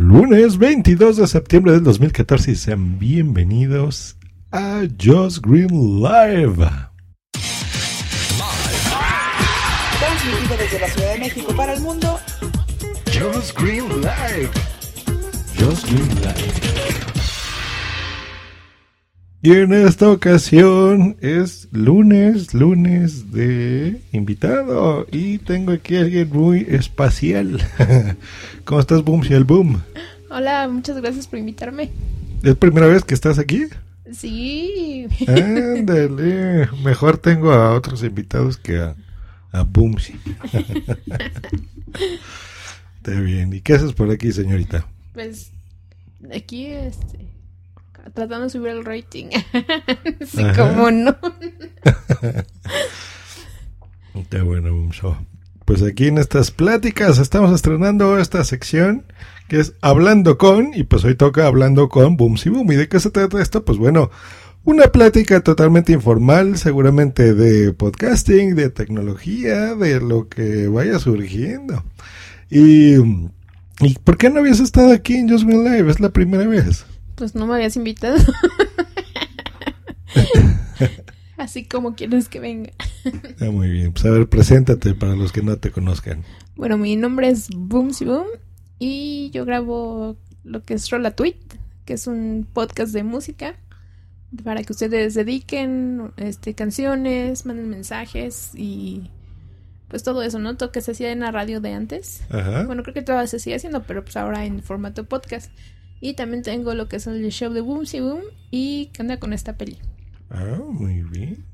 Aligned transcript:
Lunes 0.00 0.58
22 0.58 1.16
de 1.16 1.26
septiembre 1.26 1.72
del 1.72 1.82
2014 1.82 2.52
y 2.52 2.54
sean 2.54 3.00
bienvenidos 3.00 4.16
a 4.52 4.82
Just 4.96 5.44
Green 5.44 6.00
Live. 6.00 6.64
Transmitido 9.98 10.56
desde 10.56 10.78
la 10.78 10.88
Ciudad 10.88 11.12
de 11.14 11.18
México 11.18 11.52
para 11.56 11.72
el 11.72 11.80
mundo. 11.80 12.16
Just 13.06 13.58
Green 13.58 13.88
Live. 13.88 14.50
Just 15.58 15.90
Green 15.90 16.08
Live. 16.20 17.07
Y 19.40 19.52
en 19.52 19.72
esta 19.72 20.10
ocasión 20.10 21.16
es 21.20 21.68
lunes, 21.70 22.54
lunes 22.54 23.30
de 23.30 24.02
invitado. 24.10 25.06
Y 25.12 25.38
tengo 25.38 25.70
aquí 25.70 25.94
a 25.96 26.00
alguien 26.00 26.28
muy 26.30 26.66
espacial. 26.68 27.60
¿Cómo 28.64 28.80
estás, 28.80 29.04
Boom? 29.04 29.22
El 29.30 29.44
Boom. 29.44 29.80
Hola, 30.28 30.66
muchas 30.66 30.96
gracias 30.96 31.28
por 31.28 31.38
invitarme. 31.38 31.90
¿Es 32.42 32.56
primera 32.56 32.88
vez 32.88 33.04
que 33.04 33.14
estás 33.14 33.38
aquí? 33.38 33.66
Sí. 34.12 35.06
Ándale. 35.28 36.68
Mejor 36.82 37.18
tengo 37.18 37.52
a 37.52 37.74
otros 37.74 38.02
invitados 38.02 38.56
que 38.56 38.78
a, 38.80 38.96
a 39.52 39.62
Boomsy. 39.62 40.14
Está 42.96 43.12
bien. 43.20 43.52
¿Y 43.52 43.60
qué 43.60 43.74
haces 43.74 43.92
por 43.92 44.10
aquí, 44.10 44.32
señorita? 44.32 44.84
Pues 45.12 45.52
aquí, 46.34 46.66
este, 46.66 47.27
tratando 48.14 48.44
de 48.44 48.50
subir 48.50 48.70
el 48.70 48.84
rating. 48.84 49.26
sí, 50.26 50.42
como 50.56 50.90
no. 50.90 51.16
Qué 54.30 54.40
bueno. 54.42 54.90
Pues 55.64 55.82
aquí 55.82 56.08
en 56.08 56.18
estas 56.18 56.50
pláticas 56.50 57.18
estamos 57.18 57.52
estrenando 57.52 58.18
esta 58.18 58.42
sección 58.44 59.04
que 59.48 59.60
es 59.60 59.74
Hablando 59.80 60.38
con, 60.38 60.72
y 60.74 60.84
pues 60.84 61.04
hoy 61.04 61.14
toca 61.14 61.46
Hablando 61.46 61.88
con 61.88 62.16
Boomsy 62.16 62.50
Boom. 62.50 62.72
¿Y 62.72 62.76
de 62.76 62.88
qué 62.88 63.00
se 63.00 63.10
trata 63.10 63.40
esto? 63.40 63.64
Pues 63.64 63.78
bueno, 63.78 64.10
una 64.64 64.88
plática 64.88 65.40
totalmente 65.40 65.92
informal, 65.92 66.58
seguramente 66.58 67.34
de 67.34 67.72
podcasting, 67.72 68.54
de 68.54 68.70
tecnología, 68.70 69.74
de 69.74 70.00
lo 70.00 70.28
que 70.28 70.68
vaya 70.68 70.98
surgiendo. 70.98 71.84
Y, 72.50 72.96
¿y 73.80 73.98
por 74.04 74.18
qué 74.18 74.28
no 74.28 74.40
habías 74.40 74.60
estado 74.60 74.92
aquí 74.92 75.14
en 75.14 75.30
Just 75.30 75.44
Green 75.44 75.64
Live? 75.64 75.90
Es 75.90 76.00
la 76.00 76.10
primera 76.10 76.46
vez. 76.46 76.84
Pues 77.18 77.34
no 77.34 77.48
me 77.48 77.56
habías 77.56 77.76
invitado. 77.76 78.16
Así 81.36 81.64
como 81.64 81.96
quieres 81.96 82.28
que 82.28 82.38
venga. 82.38 82.70
Ah, 83.40 83.50
muy 83.50 83.68
bien, 83.68 83.92
pues 83.92 84.04
a 84.04 84.10
ver, 84.10 84.28
preséntate 84.28 84.94
para 84.94 85.16
los 85.16 85.32
que 85.32 85.42
no 85.42 85.56
te 85.56 85.72
conozcan. 85.72 86.22
Bueno, 86.56 86.78
mi 86.78 86.94
nombre 86.94 87.28
es 87.28 87.48
Boomsy 87.54 88.04
Boom 88.04 88.26
y 88.78 89.30
yo 89.32 89.44
grabo 89.44 90.16
lo 90.44 90.62
que 90.62 90.74
es 90.74 90.88
Rolla 90.90 91.10
Tweet, 91.10 91.38
que 91.84 91.94
es 91.94 92.06
un 92.06 92.46
podcast 92.52 92.92
de 92.92 93.02
música 93.02 93.56
para 94.44 94.62
que 94.62 94.72
ustedes 94.72 95.14
dediquen 95.14 96.12
este, 96.18 96.54
canciones, 96.54 97.46
manden 97.46 97.70
mensajes 97.70 98.50
y 98.54 99.10
pues 99.88 100.02
todo 100.02 100.22
eso, 100.22 100.38
¿no? 100.38 100.56
Todo 100.56 100.70
que 100.70 100.82
se 100.82 100.92
hacía 100.92 101.12
en 101.12 101.20
la 101.20 101.32
radio 101.32 101.60
de 101.60 101.72
antes. 101.72 102.22
Ajá. 102.30 102.64
Bueno, 102.64 102.82
creo 102.82 102.94
que 102.94 103.02
todavía 103.02 103.26
se 103.26 103.38
sigue 103.38 103.56
haciendo, 103.56 103.82
pero 103.84 104.04
pues 104.04 104.16
ahora 104.16 104.44
en 104.44 104.62
formato 104.62 105.04
podcast. 105.04 105.50
Y 106.00 106.14
también 106.14 106.42
tengo 106.42 106.74
lo 106.74 106.88
que 106.88 106.96
es 106.96 107.06
el 107.06 107.28
show 107.30 107.52
de 107.52 107.60
Boomsy 107.60 108.00
Boom 108.00 108.20
y 108.50 108.86
que 108.92 109.02
anda 109.02 109.18
con 109.18 109.32
esta 109.32 109.56
peli. 109.56 109.78
Ah, 110.30 110.58
muy 110.68 111.02
bien. 111.02 111.44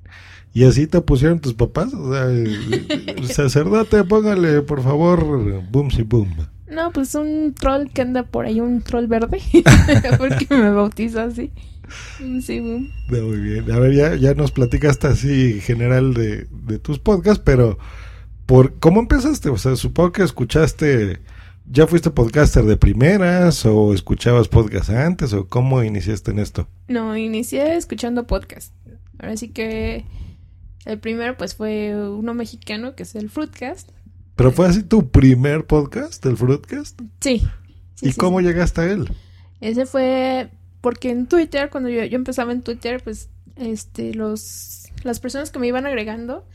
¿Y 0.52 0.64
así 0.64 0.86
te 0.86 1.00
pusieron 1.00 1.40
tus 1.40 1.54
papás? 1.54 1.92
O 1.94 2.12
sea, 2.12 2.26
el, 2.26 3.26
sacerdote, 3.28 4.04
póngale, 4.04 4.62
por 4.62 4.82
favor, 4.82 5.62
boom 5.70 5.90
si 5.90 6.02
boom. 6.02 6.28
No, 6.68 6.92
pues 6.92 7.14
un 7.14 7.54
troll 7.54 7.88
que 7.92 8.02
anda 8.02 8.22
por 8.22 8.46
ahí, 8.46 8.60
un 8.60 8.82
troll 8.82 9.06
verde, 9.06 9.40
porque 10.18 10.46
me 10.50 10.70
bautizó 10.70 11.22
así. 11.22 11.50
Boomsy 12.18 12.60
Boom. 12.60 12.90
Muy 13.08 13.40
bien. 13.40 13.70
A 13.70 13.78
ver, 13.78 13.92
ya, 13.92 14.14
ya 14.14 14.34
nos 14.34 14.52
platicaste 14.52 15.06
así 15.06 15.60
general 15.60 16.14
de, 16.14 16.46
de 16.50 16.78
tus 16.78 16.98
podcasts, 16.98 17.42
pero 17.44 17.78
por 18.46 18.78
¿cómo 18.78 19.00
empezaste? 19.00 19.48
O 19.48 19.58
sea, 19.58 19.76
supongo 19.76 20.12
que 20.12 20.22
escuchaste, 20.22 21.20
¿ya 21.66 21.86
fuiste 21.86 22.10
podcaster 22.10 22.64
de 22.64 22.76
primeras 22.76 23.64
o 23.66 23.94
escuchabas 23.94 24.48
podcast 24.48 24.90
antes 24.90 25.32
o 25.32 25.48
cómo 25.48 25.82
iniciaste 25.82 26.30
en 26.30 26.38
esto? 26.38 26.68
No, 26.88 27.16
inicié 27.16 27.76
escuchando 27.76 28.26
podcast. 28.26 28.72
Ahora 29.18 29.36
sí 29.36 29.48
que 29.48 30.04
el 30.84 30.98
primero 30.98 31.36
pues 31.36 31.54
fue 31.54 31.94
uno 31.96 32.34
mexicano 32.34 32.94
que 32.94 33.04
es 33.04 33.14
el 33.14 33.30
Fruitcast. 33.30 33.90
¿Pero 34.36 34.50
fue 34.50 34.66
así 34.66 34.82
tu 34.82 35.10
primer 35.10 35.66
podcast, 35.66 36.24
el 36.26 36.36
Fruitcast? 36.36 37.00
Sí. 37.20 37.46
sí, 37.94 38.08
¿Y 38.08 38.12
sí, 38.12 38.18
cómo 38.18 38.40
sí. 38.40 38.46
llegaste 38.46 38.80
a 38.80 38.92
él? 38.92 39.08
Ese 39.60 39.86
fue 39.86 40.50
porque 40.80 41.10
en 41.10 41.26
Twitter, 41.26 41.70
cuando 41.70 41.88
yo, 41.88 42.04
yo 42.04 42.16
empezaba 42.16 42.52
en 42.52 42.62
Twitter, 42.62 43.02
pues 43.02 43.30
este 43.56 44.12
los 44.14 44.84
las 45.04 45.20
personas 45.20 45.50
que 45.50 45.58
me 45.58 45.66
iban 45.66 45.86
agregando, 45.86 46.46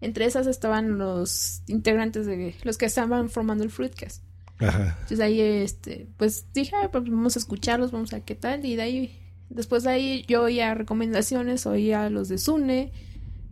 entre 0.00 0.26
esas 0.26 0.46
estaban 0.46 0.98
los 0.98 1.62
integrantes 1.66 2.26
de 2.26 2.54
los 2.62 2.78
que 2.78 2.86
estaban 2.86 3.28
formando 3.28 3.64
el 3.64 3.70
Fruitcast. 3.70 4.22
Ajá. 4.58 4.96
Entonces 5.02 5.20
ahí 5.20 5.40
este, 5.40 6.06
pues 6.16 6.46
dije, 6.54 6.74
"Ah, 6.76 6.88
pues 6.90 7.04
vamos 7.04 7.36
a 7.36 7.38
escucharlos, 7.38 7.92
vamos 7.92 8.12
a 8.12 8.16
ver 8.16 8.24
qué 8.24 8.34
tal 8.34 8.64
y 8.64 8.76
de 8.76 8.82
ahí 8.82 9.18
después 9.50 9.82
de 9.84 9.90
ahí 9.90 10.24
yo 10.28 10.42
oía 10.42 10.74
recomendaciones, 10.74 11.66
oía 11.66 12.08
los 12.10 12.28
de 12.28 12.38
Sune, 12.38 12.92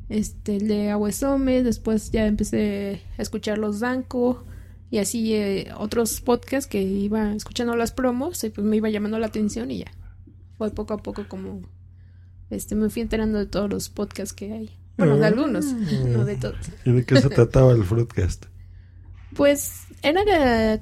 este 0.08 0.56
el 0.56 0.68
de 0.68 0.90
Aguesome, 0.90 1.62
después 1.62 2.10
ya 2.10 2.26
empecé 2.26 3.02
a 3.18 3.22
escuchar 3.22 3.58
los 3.58 3.80
Danco 3.80 4.44
y 4.90 4.98
así 4.98 5.34
eh, 5.34 5.68
otros 5.78 6.20
podcasts 6.20 6.68
que 6.70 6.82
iba 6.82 7.32
escuchando 7.34 7.74
las 7.76 7.92
promos 7.92 8.42
y 8.44 8.50
pues 8.50 8.66
me 8.66 8.76
iba 8.76 8.88
llamando 8.90 9.18
la 9.18 9.26
atención 9.26 9.70
y 9.70 9.78
ya. 9.78 9.92
Fue 10.56 10.70
poco 10.70 10.94
a 10.94 10.98
poco 11.02 11.26
como 11.28 11.62
este 12.50 12.74
me 12.76 12.88
fui 12.90 13.02
enterando 13.02 13.38
de 13.38 13.46
todos 13.46 13.68
los 13.68 13.88
podcasts 13.88 14.32
que 14.32 14.52
hay. 14.52 14.70
Bueno, 14.96 15.16
de 15.16 15.24
Ah. 15.24 15.28
algunos, 15.28 15.64
no 15.66 16.24
de 16.24 16.36
todos. 16.36 16.56
¿Y 16.84 16.92
de 16.92 17.04
qué 17.04 17.20
se 17.20 17.28
trataba 17.30 17.72
el 17.72 17.82
Fruitcast? 17.82 18.46
Pues 19.34 19.80
era 20.02 20.80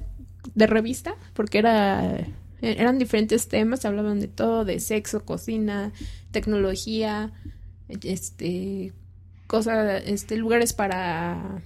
de, 0.53 0.67
revista, 0.67 1.15
porque 1.33 1.59
era 1.59 2.27
eran 2.61 2.97
diferentes 2.97 3.49
temas, 3.49 3.83
hablaban 3.83 4.21
de 4.21 4.29
todo, 4.29 4.63
de 4.63 4.79
sexo, 4.79 5.25
cocina, 5.25 5.91
tecnología, 6.31 7.31
este 7.89 8.93
cosas, 9.47 10.03
este 10.05 10.37
lugares 10.37 10.73
para 10.73 11.61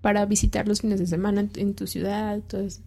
para 0.00 0.26
visitar 0.26 0.66
los 0.66 0.80
fines 0.80 0.98
de 1.00 1.06
semana 1.06 1.46
en, 1.54 1.74
tu 1.74 1.86
ciudad, 1.86 2.40
eso. 2.52 2.80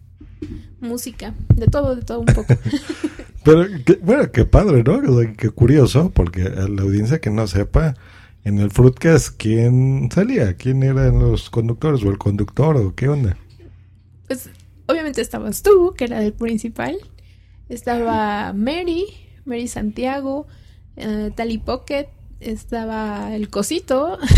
música, 0.80 1.34
de 1.54 1.66
todo, 1.66 1.96
de 1.96 2.02
todo 2.02 2.20
un 2.20 2.26
poco. 2.26 2.54
Pero, 3.44 3.66
qué- 3.84 3.98
bueno, 4.02 4.30
qué 4.30 4.44
padre, 4.44 4.82
¿no? 4.84 5.00
Qué 5.36 5.50
curioso, 5.50 6.10
porque 6.14 6.42
a 6.42 6.68
la 6.68 6.82
audiencia 6.82 7.20
que 7.20 7.30
no 7.30 7.46
sepa, 7.46 7.94
en 8.44 8.58
el 8.58 8.70
Fruitcast, 8.70 9.36
¿quién 9.36 10.08
salía? 10.12 10.54
¿Quién 10.56 10.82
eran 10.82 11.18
los 11.18 11.50
conductores 11.50 12.02
o 12.04 12.10
el 12.10 12.18
conductor 12.18 12.76
o 12.76 12.94
qué 12.94 13.08
onda? 13.08 13.36
Obviamente 14.86 15.20
estabas 15.20 15.62
tú, 15.62 15.94
que 15.96 16.04
era 16.04 16.22
el 16.22 16.32
principal. 16.32 16.96
Estaba 17.68 18.52
Mary, 18.52 19.04
Mary 19.44 19.68
Santiago, 19.68 20.46
eh, 20.96 21.30
Tali 21.34 21.58
Pocket, 21.58 22.08
estaba 22.40 23.34
el 23.34 23.48
Cosito, 23.48 24.18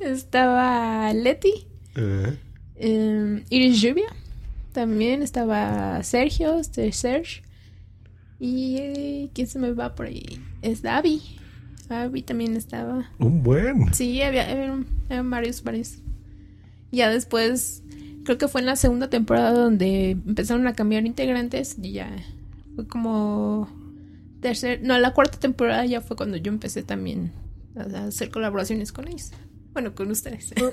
estaba 0.00 1.12
Leti, 1.12 1.66
Eh, 1.96 2.36
eh, 2.76 3.44
Iris 3.48 3.80
Lluvia, 3.80 4.06
también 4.72 5.22
estaba 5.22 6.02
Sergio, 6.02 6.58
este 6.58 6.92
Serge. 6.92 7.42
Y 8.38 9.30
¿quién 9.34 9.46
se 9.46 9.58
me 9.58 9.72
va 9.72 9.94
por 9.94 10.06
ahí? 10.06 10.38
Es 10.60 10.84
Abby. 10.84 11.22
Abby 11.88 12.20
también 12.22 12.54
estaba. 12.56 13.10
un 13.18 13.42
buen. 13.42 13.94
Sí, 13.94 14.20
había, 14.20 14.50
había- 14.50 14.84
habían 15.08 15.30
varios, 15.30 15.62
varios. 15.62 15.98
Ya 16.92 17.08
después, 17.08 17.82
creo 18.26 18.38
que 18.38 18.48
fue 18.48 18.60
en 18.60 18.66
la 18.66 18.76
segunda 18.76 19.08
temporada 19.08 19.52
donde 19.52 20.10
empezaron 20.10 20.66
a 20.66 20.74
cambiar 20.74 21.06
integrantes 21.06 21.76
y 21.80 21.92
ya 21.92 22.10
fue 22.74 22.86
como 22.86 23.68
tercer, 24.40 24.80
no, 24.82 24.98
la 24.98 25.14
cuarta 25.14 25.38
temporada 25.38 25.86
ya 25.86 26.02
fue 26.02 26.16
cuando 26.16 26.36
yo 26.36 26.52
empecé 26.52 26.82
también 26.82 27.32
a 27.76 27.82
a 27.82 28.06
hacer 28.06 28.30
colaboraciones 28.30 28.92
con 28.92 29.08
ellos. 29.08 29.32
Bueno, 29.72 29.94
con 29.94 30.10
ustedes. 30.10 30.52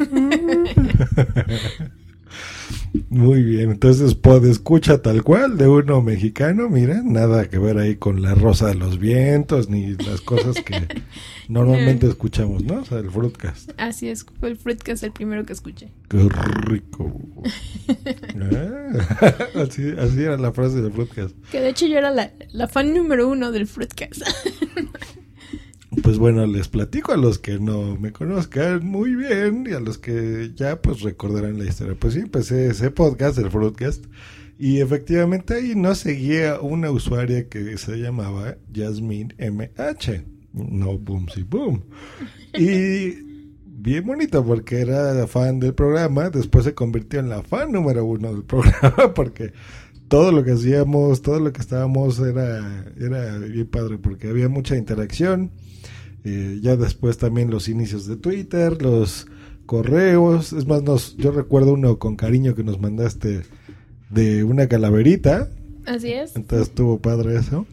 Muy 3.10 3.44
bien, 3.44 3.72
entonces 3.72 4.16
pod 4.16 4.46
escucha 4.46 5.02
tal 5.02 5.24
cual 5.24 5.58
de 5.58 5.68
uno 5.68 6.02
mexicano, 6.02 6.70
mira, 6.70 7.02
nada 7.04 7.50
que 7.50 7.58
ver 7.58 7.78
ahí 7.78 7.96
con 7.96 8.22
la 8.22 8.36
rosa 8.36 8.68
de 8.68 8.76
los 8.76 9.00
vientos 9.00 9.70
ni 9.70 9.94
las 9.96 10.22
cosas 10.22 10.56
que 10.64 10.88
normalmente 11.48 12.08
escuchamos, 12.08 12.64
¿no? 12.64 12.82
O 12.82 12.86
sea, 12.86 13.00
el 13.00 13.10
Fruitcast. 13.10 13.72
Así 13.78 14.10
es, 14.10 14.26
fue 14.40 14.50
el 14.50 14.58
Fruitcast 14.58 15.04
el 15.04 15.12
primero 15.12 15.46
que 15.46 15.54
escuché. 15.54 15.90
Qué 16.10 16.28
rico. 16.68 17.20
Ah, 18.40 19.38
así, 19.56 19.94
así 19.98 20.22
era 20.22 20.38
la 20.38 20.52
frase 20.52 20.82
del 20.82 20.92
Fruitcast. 20.92 21.36
Que 21.52 21.62
de 21.62 21.70
hecho 21.70 21.88
yo 21.88 21.98
era 21.98 22.12
la, 22.12 22.32
la 22.52 22.68
fan 22.68 22.94
número 22.94 23.28
uno 23.28 23.52
del 23.52 23.68
Fruitcast. 23.68 24.24
Pues 26.04 26.18
bueno, 26.18 26.46
les 26.46 26.68
platico 26.68 27.14
a 27.14 27.18
los 27.18 27.40
que 27.40 27.60
no 27.60 27.96
me 27.96 28.12
conozcan 28.12 28.86
muy 28.86 29.16
bien 29.16 29.66
y 29.70 29.72
a 29.72 29.80
los 29.80 29.98
que 29.98 30.52
ya 30.54 30.82
pues 30.82 31.00
recordarán 31.00 31.58
la 31.58 31.64
historia. 31.64 31.96
Pues 31.98 32.16
sí, 32.16 32.20
empecé 32.20 32.68
ese 32.68 32.92
podcast, 32.92 33.38
el 33.38 33.50
Fruitcast, 33.50 34.04
Y 34.60 34.82
efectivamente 34.82 35.54
ahí 35.54 35.76
nos 35.76 36.00
seguía 36.00 36.60
una 36.60 36.92
usuaria 36.92 37.48
que 37.48 37.78
se 37.78 37.96
llamaba 37.96 38.58
Jasmine 38.76 39.34
MH, 39.40 40.26
no 40.52 40.98
Boom 40.98 41.30
Si 41.30 41.44
Boom. 41.44 41.86
Y 42.54 43.24
bien 43.66 44.06
bonito 44.06 44.46
porque 44.46 44.82
era 44.82 45.26
fan 45.26 45.62
del 45.62 45.74
programa, 45.74 46.30
después 46.30 46.66
se 46.66 46.74
convirtió 46.74 47.22
en 47.22 47.30
la 47.30 47.44
fan 47.44 47.72
número 47.72 48.04
uno 48.04 48.34
del 48.34 48.44
programa 48.44 49.14
porque 49.16 49.54
todo 50.10 50.34
lo 50.34 50.44
que 50.44 50.52
hacíamos, 50.52 51.22
todo 51.22 51.40
lo 51.40 51.54
que 51.54 51.62
estábamos 51.62 52.20
era, 52.20 52.92
era 53.00 53.38
bien 53.38 53.68
padre 53.68 53.98
porque 54.00 54.28
había 54.28 54.50
mucha 54.50 54.76
interacción. 54.76 55.52
Eh, 56.25 56.60
ya 56.62 56.75
después 56.75 57.18
también 57.18 57.52
los 57.52 57.68
inicios 57.68 58.08
de 58.08 58.16
Twitter, 58.16 58.81
los 58.81 59.28
correos. 59.66 60.54
Es 60.54 60.66
más, 60.68 60.84
nos, 60.84 61.18
yo 61.18 61.31
recuerdo 61.31 61.74
uno 61.74 62.00
con 62.00 62.16
cariño 62.16 62.56
que 62.56 62.64
nos 62.64 62.80
mandaste 62.80 63.42
de 64.10 64.44
una 64.44 64.68
calaverita. 64.68 65.50
Así 65.86 66.14
es. 66.14 66.36
Entonces 66.36 66.70
estuvo 66.70 67.00
padre 67.00 67.38
eso. 67.38 67.66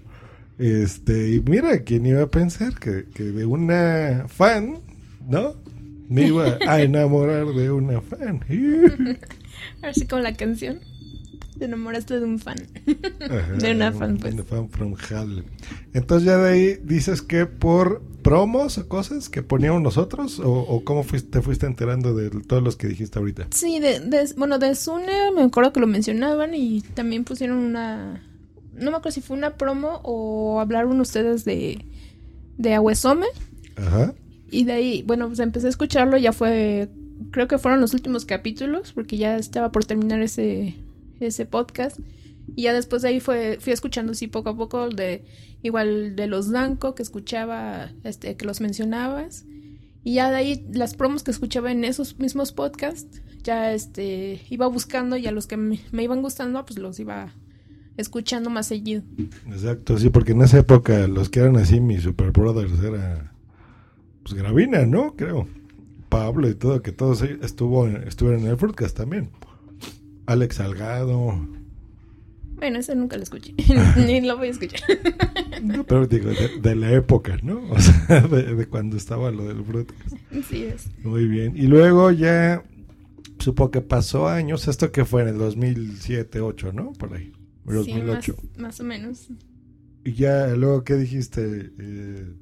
Este, 0.58 1.30
y 1.30 1.40
mira, 1.40 1.84
¿quién 1.84 2.04
iba 2.06 2.22
a 2.22 2.28
pensar 2.28 2.78
que, 2.78 3.06
que 3.14 3.24
de 3.24 3.46
una 3.46 4.26
fan, 4.28 4.78
¿no? 5.28 5.54
Me 6.08 6.26
iba 6.26 6.58
a 6.66 6.82
enamorar 6.82 7.46
de 7.46 7.70
una 7.70 8.00
fan. 8.00 8.40
Así 9.82 10.06
como 10.06 10.22
la 10.22 10.34
canción. 10.34 10.80
Te 11.60 11.66
enamoraste 11.66 12.18
de 12.18 12.24
un 12.24 12.38
fan. 12.38 12.56
Ajá, 13.20 13.52
De 13.52 13.72
una 13.72 13.92
fan, 13.92 14.16
pues. 14.16 14.32
Una 14.32 14.44
fan 14.44 14.70
from 14.70 14.94
Harlem. 15.10 15.44
Entonces 15.92 16.24
ya 16.26 16.38
de 16.38 16.50
ahí 16.50 16.78
dices 16.82 17.20
que 17.20 17.44
por 17.44 18.00
promos 18.22 18.78
o 18.78 18.88
cosas 18.88 19.28
que 19.28 19.42
poníamos 19.42 19.82
nosotros 19.82 20.38
o, 20.38 20.50
o 20.50 20.84
cómo 20.84 21.02
fuiste, 21.02 21.28
te 21.32 21.42
fuiste 21.42 21.66
enterando 21.66 22.14
de 22.14 22.30
todos 22.30 22.62
los 22.62 22.76
que 22.76 22.86
dijiste 22.88 23.18
ahorita. 23.18 23.48
Sí, 23.50 23.78
de, 23.78 24.00
de- 24.00 24.32
bueno, 24.38 24.58
de 24.58 24.74
Sune 24.74 25.32
me 25.36 25.42
acuerdo 25.42 25.74
que 25.74 25.80
lo 25.80 25.86
mencionaban 25.86 26.54
y 26.54 26.80
también 26.80 27.24
pusieron 27.24 27.58
una... 27.58 28.26
No 28.72 28.90
me 28.90 28.96
acuerdo 28.96 29.10
si 29.12 29.20
fue 29.20 29.36
una 29.36 29.56
promo 29.58 30.00
o 30.02 30.60
hablaron 30.60 30.98
ustedes 30.98 31.44
de, 31.44 31.84
de 32.56 32.72
Ahuesome. 32.74 33.26
Ajá. 33.76 34.14
Y 34.50 34.64
de 34.64 34.72
ahí, 34.72 35.02
bueno, 35.06 35.26
pues 35.26 35.40
empecé 35.40 35.66
a 35.66 35.70
escucharlo, 35.70 36.16
ya 36.16 36.32
fue, 36.32 36.88
creo 37.32 37.48
que 37.48 37.58
fueron 37.58 37.82
los 37.82 37.92
últimos 37.92 38.24
capítulos, 38.24 38.92
porque 38.94 39.18
ya 39.18 39.36
estaba 39.36 39.70
por 39.70 39.84
terminar 39.84 40.22
ese, 40.22 40.74
ese 41.20 41.46
podcast. 41.46 41.98
Y 42.56 42.62
ya 42.62 42.72
después 42.72 43.02
de 43.02 43.08
ahí 43.08 43.20
fue, 43.20 43.58
fui 43.60 43.72
escuchando 43.72 44.12
así 44.12 44.26
poco 44.26 44.50
a 44.50 44.56
poco 44.56 44.88
de, 44.88 45.24
igual 45.62 46.16
de 46.16 46.26
los 46.26 46.50
Danco, 46.50 46.94
que 46.94 47.02
escuchaba, 47.02 47.92
este, 48.04 48.36
que 48.36 48.46
los 48.46 48.60
mencionabas. 48.60 49.44
Y 50.02 50.14
ya 50.14 50.30
de 50.30 50.36
ahí 50.36 50.66
las 50.72 50.94
promos 50.94 51.22
que 51.22 51.30
escuchaba 51.30 51.70
en 51.70 51.84
esos 51.84 52.18
mismos 52.18 52.52
podcasts, 52.52 53.22
ya 53.42 53.72
este, 53.72 54.40
iba 54.48 54.66
buscando 54.66 55.16
y 55.16 55.26
a 55.26 55.32
los 55.32 55.46
que 55.46 55.56
me, 55.56 55.78
iban 55.92 56.22
gustando, 56.22 56.64
pues 56.64 56.78
los 56.78 56.98
iba 56.98 57.34
escuchando 57.96 58.48
más 58.50 58.66
seguido. 58.66 59.02
Exacto, 59.46 59.98
sí, 59.98 60.08
porque 60.08 60.32
en 60.32 60.42
esa 60.42 60.58
época 60.58 61.06
los 61.06 61.28
que 61.28 61.40
eran 61.40 61.56
así 61.56 61.80
mis 61.80 62.02
super 62.02 62.30
brothers 62.30 62.82
era 62.82 63.34
pues 64.22 64.34
Gravina, 64.34 64.86
¿no? 64.86 65.14
Creo. 65.16 65.46
Pablo 66.08 66.48
y 66.48 66.54
todo, 66.54 66.82
que 66.82 66.92
todos 66.92 67.22
estuvo 67.22 67.86
estuvieron 67.86 68.42
en 68.42 68.48
el 68.48 68.56
Fruitcast 68.56 68.96
también. 68.96 69.30
Alex 70.30 70.56
Salgado. 70.56 71.44
Bueno, 72.54 72.78
ese 72.78 72.94
nunca 72.94 73.16
lo 73.16 73.22
escuché, 73.24 73.52
ni 73.96 74.20
lo 74.20 74.36
voy 74.36 74.48
a 74.48 74.50
escuchar. 74.50 74.80
No, 75.62 75.84
pero 75.84 76.06
digo, 76.06 76.30
de, 76.30 76.60
de 76.60 76.76
la 76.76 76.92
época, 76.92 77.38
¿no? 77.42 77.60
O 77.70 77.80
sea, 77.80 78.20
de, 78.20 78.54
de 78.54 78.66
cuando 78.66 78.96
estaba 78.96 79.32
lo 79.32 79.46
del 79.46 79.64
Fruitcast. 79.64 80.16
Sí 80.48 80.64
es. 80.64 80.88
Muy 81.02 81.26
bien. 81.26 81.56
Y 81.56 81.62
luego 81.62 82.12
ya 82.12 82.62
supo 83.40 83.72
que 83.72 83.80
pasó 83.80 84.28
años, 84.28 84.68
esto 84.68 84.92
que 84.92 85.04
fue 85.04 85.22
en 85.22 85.28
el 85.28 85.38
2007, 85.38 86.40
8, 86.40 86.72
¿no? 86.74 86.92
Por 86.92 87.14
ahí. 87.14 87.32
Sí, 87.32 87.34
más, 87.66 87.74
2008. 87.74 88.36
más 88.58 88.80
o 88.80 88.84
menos. 88.84 89.28
Y 90.04 90.12
ya 90.12 90.48
luego, 90.48 90.84
¿qué 90.84 90.94
dijiste? 90.94 91.72
Eh, 91.78 92.34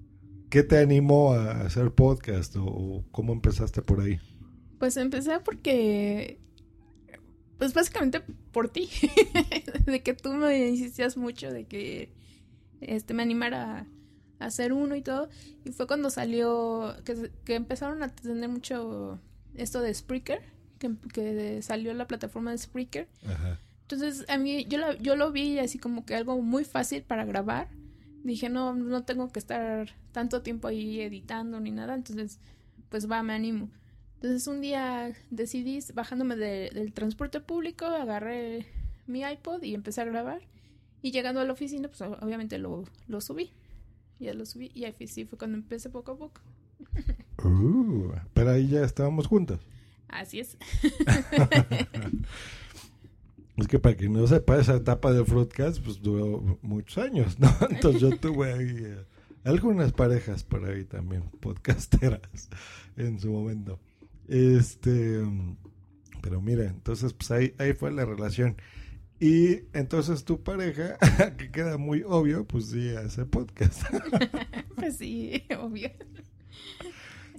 ¿Qué 0.50 0.62
te 0.62 0.76
animó 0.76 1.32
a 1.32 1.62
hacer 1.62 1.90
podcast 1.92 2.54
o, 2.56 2.64
o 2.64 3.04
cómo 3.12 3.32
empezaste 3.32 3.80
por 3.80 4.00
ahí? 4.00 4.18
Pues 4.78 4.96
empecé 4.96 5.40
porque, 5.44 6.38
pues 7.58 7.74
básicamente 7.74 8.20
por 8.52 8.68
ti, 8.68 8.88
de 9.86 10.02
que 10.02 10.14
tú 10.14 10.32
me 10.32 10.68
insistías 10.68 11.16
mucho 11.16 11.52
de 11.52 11.64
que 11.66 12.10
este 12.80 13.14
me 13.14 13.22
animara 13.22 13.86
a 14.38 14.44
hacer 14.46 14.72
uno 14.72 14.94
y 14.96 15.02
todo. 15.02 15.28
Y 15.64 15.70
fue 15.72 15.86
cuando 15.86 16.10
salió, 16.10 16.94
que, 17.04 17.30
que 17.44 17.54
empezaron 17.56 18.02
a 18.02 18.08
tener 18.08 18.48
mucho 18.48 19.18
esto 19.54 19.80
de 19.80 19.92
Spreaker, 19.92 20.40
que, 20.78 20.92
que 21.12 21.60
salió 21.62 21.92
la 21.94 22.06
plataforma 22.06 22.52
de 22.52 22.58
Spreaker. 22.58 23.08
Ajá. 23.26 23.58
Entonces, 23.82 24.24
a 24.28 24.38
mí, 24.38 24.64
yo, 24.66 24.78
la- 24.78 24.96
yo 24.98 25.16
lo 25.16 25.32
vi 25.32 25.58
así 25.58 25.78
como 25.78 26.04
que 26.06 26.14
algo 26.14 26.40
muy 26.40 26.64
fácil 26.64 27.02
para 27.02 27.24
grabar. 27.24 27.68
Dije, 28.22 28.48
no, 28.48 28.74
no 28.74 29.02
tengo 29.04 29.30
que 29.32 29.38
estar 29.38 29.88
tanto 30.12 30.42
tiempo 30.42 30.68
ahí 30.68 31.00
editando 31.00 31.58
ni 31.58 31.70
nada. 31.70 31.94
Entonces, 31.94 32.38
pues 32.90 33.10
va, 33.10 33.22
me 33.22 33.32
animo. 33.32 33.70
Entonces, 34.20 34.46
un 34.48 34.60
día 34.60 35.12
decidí, 35.30 35.78
bajándome 35.94 36.36
de- 36.36 36.70
del 36.74 36.92
transporte 36.92 37.40
público, 37.40 37.84
agarré 37.86 38.66
mi 39.06 39.22
iPod 39.22 39.62
y 39.62 39.74
empecé 39.74 40.00
a 40.00 40.04
grabar. 40.04 40.42
Y 41.02 41.12
llegando 41.12 41.40
a 41.40 41.44
la 41.44 41.52
oficina, 41.52 41.88
pues 41.88 42.00
obviamente 42.02 42.58
lo, 42.58 42.84
lo 43.06 43.20
subí. 43.20 43.52
Ya 44.18 44.34
lo 44.34 44.44
subí 44.44 44.72
y 44.74 44.84
ahí 44.84 45.06
sí 45.06 45.24
fue 45.24 45.38
cuando 45.38 45.56
empecé 45.56 45.90
poco 45.90 46.12
a 46.12 46.16
poco. 46.18 46.40
Uh, 47.44 48.10
pero 48.34 48.50
ahí 48.50 48.66
ya 48.66 48.82
estábamos 48.82 49.28
juntos. 49.28 49.60
Así 50.08 50.40
es. 50.40 50.56
Es 53.56 53.66
que 53.66 53.78
para 53.78 53.96
quien 53.96 54.12
no 54.12 54.26
sepa, 54.26 54.58
esa 54.58 54.76
etapa 54.76 55.12
del 55.12 55.24
Fruitcast 55.24 55.82
pues 55.82 56.00
duró 56.00 56.58
muchos 56.62 56.98
años, 57.04 57.38
¿no? 57.40 57.48
Entonces 57.70 58.00
yo 58.00 58.16
tuve 58.16 58.52
ahí 58.52 58.76
eh, 58.84 59.04
algunas 59.44 59.92
parejas 59.92 60.44
por 60.44 60.64
ahí 60.64 60.84
también, 60.84 61.24
podcasteras 61.40 62.20
en 62.96 63.18
su 63.18 63.30
momento. 63.32 63.80
Este, 64.28 65.20
pero 66.20 66.40
mira, 66.40 66.64
entonces 66.64 67.12
pues 67.12 67.30
ahí, 67.30 67.54
ahí 67.58 67.72
fue 67.72 67.90
la 67.90 68.04
relación. 68.04 68.56
Y 69.20 69.62
entonces 69.72 70.24
tu 70.24 70.42
pareja, 70.42 70.96
que 71.38 71.50
queda 71.50 71.76
muy 71.76 72.02
obvio, 72.06 72.46
pues 72.46 72.66
sí 72.66 72.90
hace 72.90 73.24
podcast. 73.24 73.82
Pues 74.76 74.96
sí, 74.96 75.42
obvio. 75.58 75.90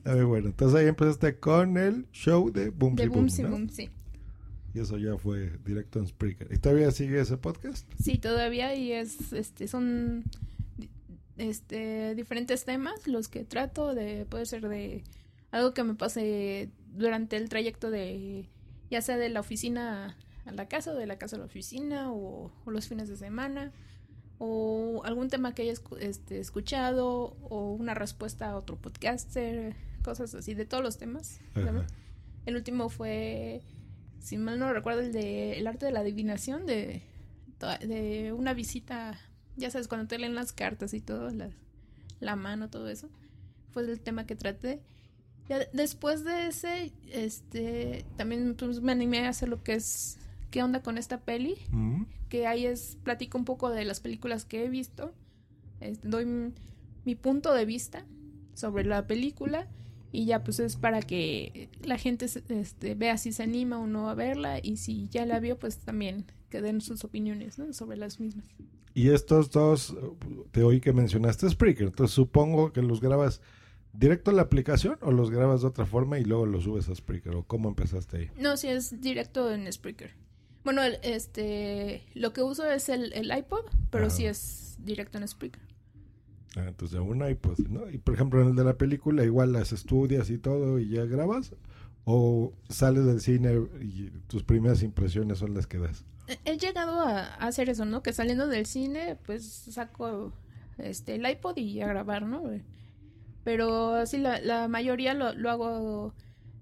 A 0.03 0.13
ver, 0.13 0.25
bueno, 0.25 0.47
entonces 0.47 0.77
ahí 0.77 0.88
empezaste 0.88 1.39
con 1.39 1.77
el 1.77 2.06
show 2.12 2.51
de 2.51 2.69
Boom 2.69 2.95
De 2.95 3.03
Si 3.03 3.07
Boom 3.07 3.19
Boom, 3.19 3.30
Si 3.30 3.44
¿no? 3.44 3.50
Boom, 3.50 3.69
sí. 3.69 3.89
Y 4.74 4.80
eso 4.80 4.97
ya 4.97 5.18
fue 5.18 5.57
directo 5.65 6.00
en 6.00 6.07
Spreaker. 6.07 6.50
¿Y 6.51 6.57
todavía 6.57 6.92
sigue 6.92 7.21
ese 7.21 7.38
podcast? 7.38 7.89
Sí, 8.01 8.18
todavía 8.18 8.75
y 8.75 8.92
es, 8.92 9.31
este, 9.31 9.69
son, 9.69 10.25
este, 11.37 12.14
diferentes 12.14 12.66
temas 12.66 13.07
los 13.07 13.30
que 13.30 13.45
trato 13.45 13.95
de, 13.95 14.25
puede 14.25 14.45
ser 14.45 14.68
de 14.68 15.04
algo 15.52 15.73
que 15.73 15.83
me 15.83 15.95
pase 15.95 16.71
durante 16.96 17.38
el 17.38 17.50
trayecto 17.50 17.92
de, 17.92 18.50
ya 18.90 19.02
sea 19.02 19.18
de 19.18 19.30
la 19.30 19.40
oficina 19.40 20.18
a 20.46 20.52
la 20.52 20.68
casa 20.68 20.92
o 20.92 20.96
de 20.96 21.06
la 21.08 21.18
casa 21.18 21.36
a 21.36 21.40
la 21.40 21.46
oficina 21.46 22.12
o, 22.12 22.52
o 22.66 22.72
los 22.72 22.88
fines 22.88 23.08
de 23.10 23.18
semana 23.18 23.72
o 24.38 25.02
algún 25.06 25.30
tema 25.30 25.54
que 25.54 25.64
haya 25.64 25.74
escu- 25.74 25.98
este, 26.00 26.40
escuchado 26.40 27.36
o 27.50 27.72
una 27.74 27.94
respuesta 27.94 28.50
a 28.50 28.56
otro 28.56 28.78
podcaster, 28.78 29.76
cosas 30.04 30.34
así, 30.34 30.54
de 30.54 30.66
todos 30.66 30.84
los 30.84 30.98
temas. 30.98 31.40
El 32.46 32.56
último 32.56 32.90
fue, 32.90 33.62
si 34.19 34.38
mal 34.38 34.58
no 34.58 34.72
recuerdo, 34.72 35.02
el 35.02 35.12
de 35.12 35.60
el 35.60 35.68
arte 35.68 35.86
de 35.86 35.92
la 35.92 36.00
adivinación, 36.00 36.66
de, 36.66 37.04
de 37.86 38.31
una 38.34 38.54
visita, 38.54 39.19
ya 39.58 39.69
sabes, 39.69 39.88
cuando 39.90 40.08
te 40.08 40.18
leen 40.18 40.36
las 40.36 40.54
cartas 40.54 40.94
y 40.94 41.02
todo, 41.02 41.30
las- 41.31 41.54
la 42.22 42.36
mano, 42.38 42.69
todo 42.69 42.90
eso. 42.90 43.10
Fue 43.72 43.84
el 43.84 44.00
tema 44.00 44.26
que 44.26 44.36
traté. 44.36 44.81
Ya 45.49 45.59
de- 45.59 45.69
después 45.73 46.23
de 46.23 46.47
ese, 46.47 46.94
este, 47.11 48.06
también 48.18 48.56
pues, 48.57 48.81
me 48.81 48.91
animé 48.91 49.25
a 49.25 49.29
hacer 49.29 49.49
lo 49.49 49.61
que 49.63 49.73
es, 49.73 50.18
¿qué 50.51 50.61
onda 50.63 50.81
con 50.81 50.97
esta 50.97 51.19
peli? 51.19 51.56
Mm. 51.71 52.03
que 52.29 52.45
ahí 52.45 52.65
es 52.68 52.97
platico 53.03 53.37
un 53.39 53.45
poco 53.45 53.71
de 53.71 53.83
las 53.85 53.99
películas 54.01 54.45
que 54.45 54.63
he 54.63 54.69
visto 54.69 55.11
este, 55.81 56.07
doy 56.07 56.53
mi 57.06 57.15
punto 57.15 57.53
de 57.56 57.65
vista 57.65 58.06
sobre 58.53 58.83
la 58.83 59.07
película 59.07 59.68
y 60.11 60.25
ya 60.25 60.44
pues 60.44 60.59
es 60.59 60.75
para 60.75 61.01
que 61.01 61.69
la 61.83 61.97
gente 61.97 62.25
este, 62.49 62.94
vea 62.95 63.18
si 63.18 63.31
se 63.31 63.41
anima 63.44 63.79
o 63.79 63.87
no 63.87 64.09
a 64.09 64.13
verla 64.13 64.59
y 64.61 64.77
si 64.77 65.07
ya 65.09 65.25
la 65.25 65.39
vio 65.39 65.57
pues 65.57 65.77
también 65.79 66.25
que 66.49 66.61
den 66.61 66.81
sus 66.81 67.03
opiniones 67.03 67.57
¿no? 67.57 67.73
sobre 67.73 67.97
las 67.97 68.19
mismas 68.19 68.45
Y 68.94 69.09
estos 69.09 69.49
dos, 69.49 69.91
eh, 69.91 69.95
te 70.51 70.61
oí 70.63 70.81
que 70.81 70.94
mencionaste 70.94 71.49
Spreaker, 71.49 71.87
entonces 71.87 72.13
supongo 72.13 72.73
que 72.73 72.81
los 72.83 73.01
grabas 73.01 73.41
directo 73.94 74.31
en 74.31 74.38
la 74.38 74.44
aplicación 74.44 74.98
o 75.02 75.12
los 75.12 75.31
grabas 75.31 75.62
de 75.62 75.68
otra 75.68 75.86
forma 75.86 76.19
y 76.19 76.24
luego 76.24 76.46
los 76.46 76.64
subes 76.66 76.88
a 76.90 76.96
Spreaker 76.96 77.36
o 77.36 77.44
cómo 77.44 77.69
empezaste 77.69 78.18
ahí. 78.18 78.31
no 78.38 78.56
si 78.58 78.68
es 78.68 79.02
directo 79.02 79.52
en 79.52 79.72
Spreaker 79.72 80.12
bueno 80.64 80.84
el- 80.84 81.00
este 81.04 82.04
lo 82.14 82.31
que 82.34 82.42
uso 82.44 82.69
es 82.69 82.90
el, 82.90 83.12
el 83.14 83.36
iPod 83.38 83.66
pero 83.90 84.06
Ajá. 84.08 84.16
sí 84.16 84.26
es 84.26 84.78
directo 84.80 85.18
en 85.18 85.28
Spreaker 85.28 85.62
Ah, 86.56 86.66
entonces 86.68 87.00
un 87.00 87.24
iPod, 87.28 87.60
¿no? 87.69 87.88
Y 87.92 88.00
por 88.00 88.16
ejemplo 88.16 88.42
en 88.42 88.48
el 88.50 88.56
de 88.56 88.64
la 88.64 88.74
película 88.76 89.24
igual 89.24 89.52
las 89.54 89.72
estudias 89.72 90.31
y 90.31 90.40
todo 90.40 90.80
y 90.80 90.90
ya 90.90 91.06
grabas 91.06 91.54
¿O 92.06 92.54
sales 92.69 93.06
del 93.06 93.22
cine 93.22 93.54
y 93.81 94.10
tus 94.28 94.44
primeras 94.44 94.81
impresiones 94.81 95.38
son 95.38 95.54
las 95.54 95.68
que 95.68 95.78
das? 95.78 96.06
He 96.46 96.58
llegado 96.58 97.02
a, 97.02 97.19
a 97.19 97.48
hacer 97.48 97.69
eso, 97.69 97.86
¿no? 97.86 98.02
Que 98.02 98.14
saliendo 98.14 98.48
del 98.48 98.66
cine, 98.66 99.16
pues 99.28 99.44
saco 99.46 100.34
este 100.80 101.16
el 101.16 101.30
iPod 101.30 101.58
y 101.58 101.81
a 101.81 101.88
grabar, 101.88 102.24
¿no? 102.24 102.42
Pero 103.44 104.06
sí, 104.06 104.18
la, 104.18 104.40
la 104.42 104.68
mayoría 104.68 105.14
lo, 105.14 105.34
lo 105.34 105.50
hago 105.50 106.14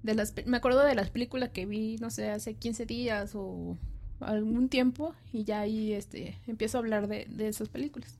de 0.03 0.15
las... 0.15 0.33
Me 0.45 0.57
acuerdo 0.57 0.83
de 0.83 0.95
las 0.95 1.09
películas 1.09 1.49
que 1.49 1.65
vi, 1.65 1.97
no 1.97 2.09
sé, 2.09 2.29
hace 2.29 2.53
15 2.53 2.85
días 2.85 3.31
o 3.35 3.77
algún 4.19 4.69
tiempo 4.69 5.13
y 5.31 5.43
ya 5.43 5.61
ahí 5.61 5.93
este 5.93 6.39
empiezo 6.47 6.77
a 6.77 6.81
hablar 6.81 7.07
de, 7.07 7.25
de 7.29 7.47
esas 7.47 7.69
películas. 7.69 8.17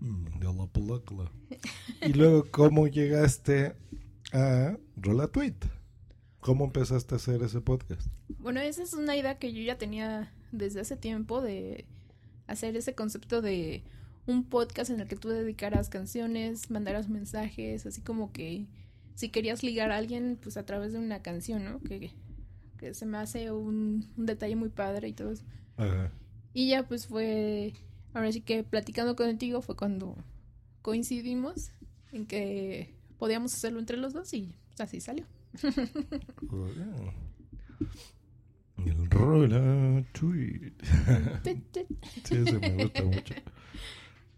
Mm, 0.00 0.38
de 0.38 0.54
la 0.54 0.66
película. 0.66 1.30
y 2.02 2.12
luego, 2.12 2.46
¿cómo 2.50 2.86
llegaste 2.86 3.74
a 4.32 4.76
Rola 4.96 5.28
Tweet? 5.28 5.56
¿Cómo 6.40 6.64
empezaste 6.64 7.14
a 7.14 7.16
hacer 7.16 7.42
ese 7.42 7.60
podcast? 7.60 8.06
Bueno, 8.38 8.60
esa 8.60 8.82
es 8.82 8.94
una 8.94 9.16
idea 9.16 9.38
que 9.38 9.52
yo 9.52 9.62
ya 9.62 9.76
tenía 9.76 10.32
desde 10.52 10.80
hace 10.80 10.96
tiempo 10.96 11.42
de 11.42 11.84
hacer 12.46 12.76
ese 12.76 12.94
concepto 12.94 13.42
de 13.42 13.82
un 14.26 14.44
podcast 14.44 14.90
en 14.90 15.00
el 15.00 15.08
que 15.08 15.16
tú 15.16 15.28
dedicaras 15.28 15.88
canciones, 15.88 16.70
mandaras 16.70 17.08
mensajes, 17.08 17.86
así 17.86 18.00
como 18.00 18.32
que 18.32 18.66
si 19.14 19.28
querías 19.28 19.62
ligar 19.62 19.90
a 19.90 19.96
alguien, 19.96 20.38
pues 20.40 20.56
a 20.56 20.64
través 20.64 20.92
de 20.92 20.98
una 20.98 21.22
canción, 21.22 21.64
¿no? 21.64 21.80
Que, 21.80 22.12
que 22.78 22.94
se 22.94 23.06
me 23.06 23.18
hace 23.18 23.50
un, 23.50 24.08
un 24.16 24.26
detalle 24.26 24.56
muy 24.56 24.70
padre 24.70 25.08
y 25.08 25.12
todo 25.12 25.32
eso. 25.32 25.44
Ajá. 25.76 26.10
Y 26.52 26.70
ya 26.70 26.86
pues 26.86 27.06
fue, 27.06 27.74
ahora 28.14 28.32
sí 28.32 28.40
que 28.40 28.64
platicando 28.64 29.16
contigo 29.16 29.62
fue 29.62 29.76
cuando 29.76 30.16
coincidimos 30.82 31.70
en 32.12 32.26
que 32.26 32.94
podíamos 33.18 33.54
hacerlo 33.54 33.78
entre 33.78 33.96
los 33.96 34.12
dos 34.12 34.32
y 34.34 34.54
así 34.78 35.00
salió. 35.00 35.26
El 38.86 39.10
Rola 39.10 40.04
Tweet. 40.12 40.72
Sí, 42.24 42.34
ese 42.34 42.58
me 42.58 42.84
gusta 42.84 43.02
mucho. 43.04 43.34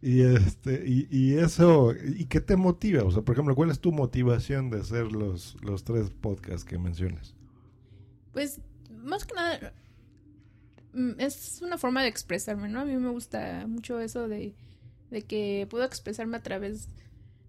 Y 0.02 0.22
este, 0.22 0.82
y, 0.84 1.06
y 1.10 1.38
eso, 1.38 1.94
¿y 1.94 2.24
qué 2.24 2.40
te 2.40 2.56
motiva? 2.56 3.04
O 3.04 3.12
sea, 3.12 3.22
por 3.22 3.36
ejemplo, 3.36 3.54
¿cuál 3.54 3.70
es 3.70 3.78
tu 3.78 3.92
motivación 3.92 4.68
de 4.68 4.80
hacer 4.80 5.12
los, 5.12 5.56
los 5.62 5.84
tres 5.84 6.10
podcasts 6.10 6.64
que 6.64 6.76
mencionas? 6.76 7.36
Pues, 8.32 8.60
más 8.90 9.24
que 9.24 9.34
nada, 9.34 9.72
mm, 10.92 11.12
es 11.18 11.60
una 11.62 11.78
forma 11.78 12.02
de 12.02 12.08
expresarme, 12.08 12.68
¿no? 12.68 12.80
A 12.80 12.84
mí 12.84 12.96
me 12.96 13.10
gusta 13.10 13.64
mucho 13.68 14.00
eso 14.00 14.26
de, 14.26 14.56
de 15.12 15.22
que 15.22 15.68
puedo 15.70 15.84
expresarme 15.84 16.36
a 16.36 16.42
través 16.42 16.88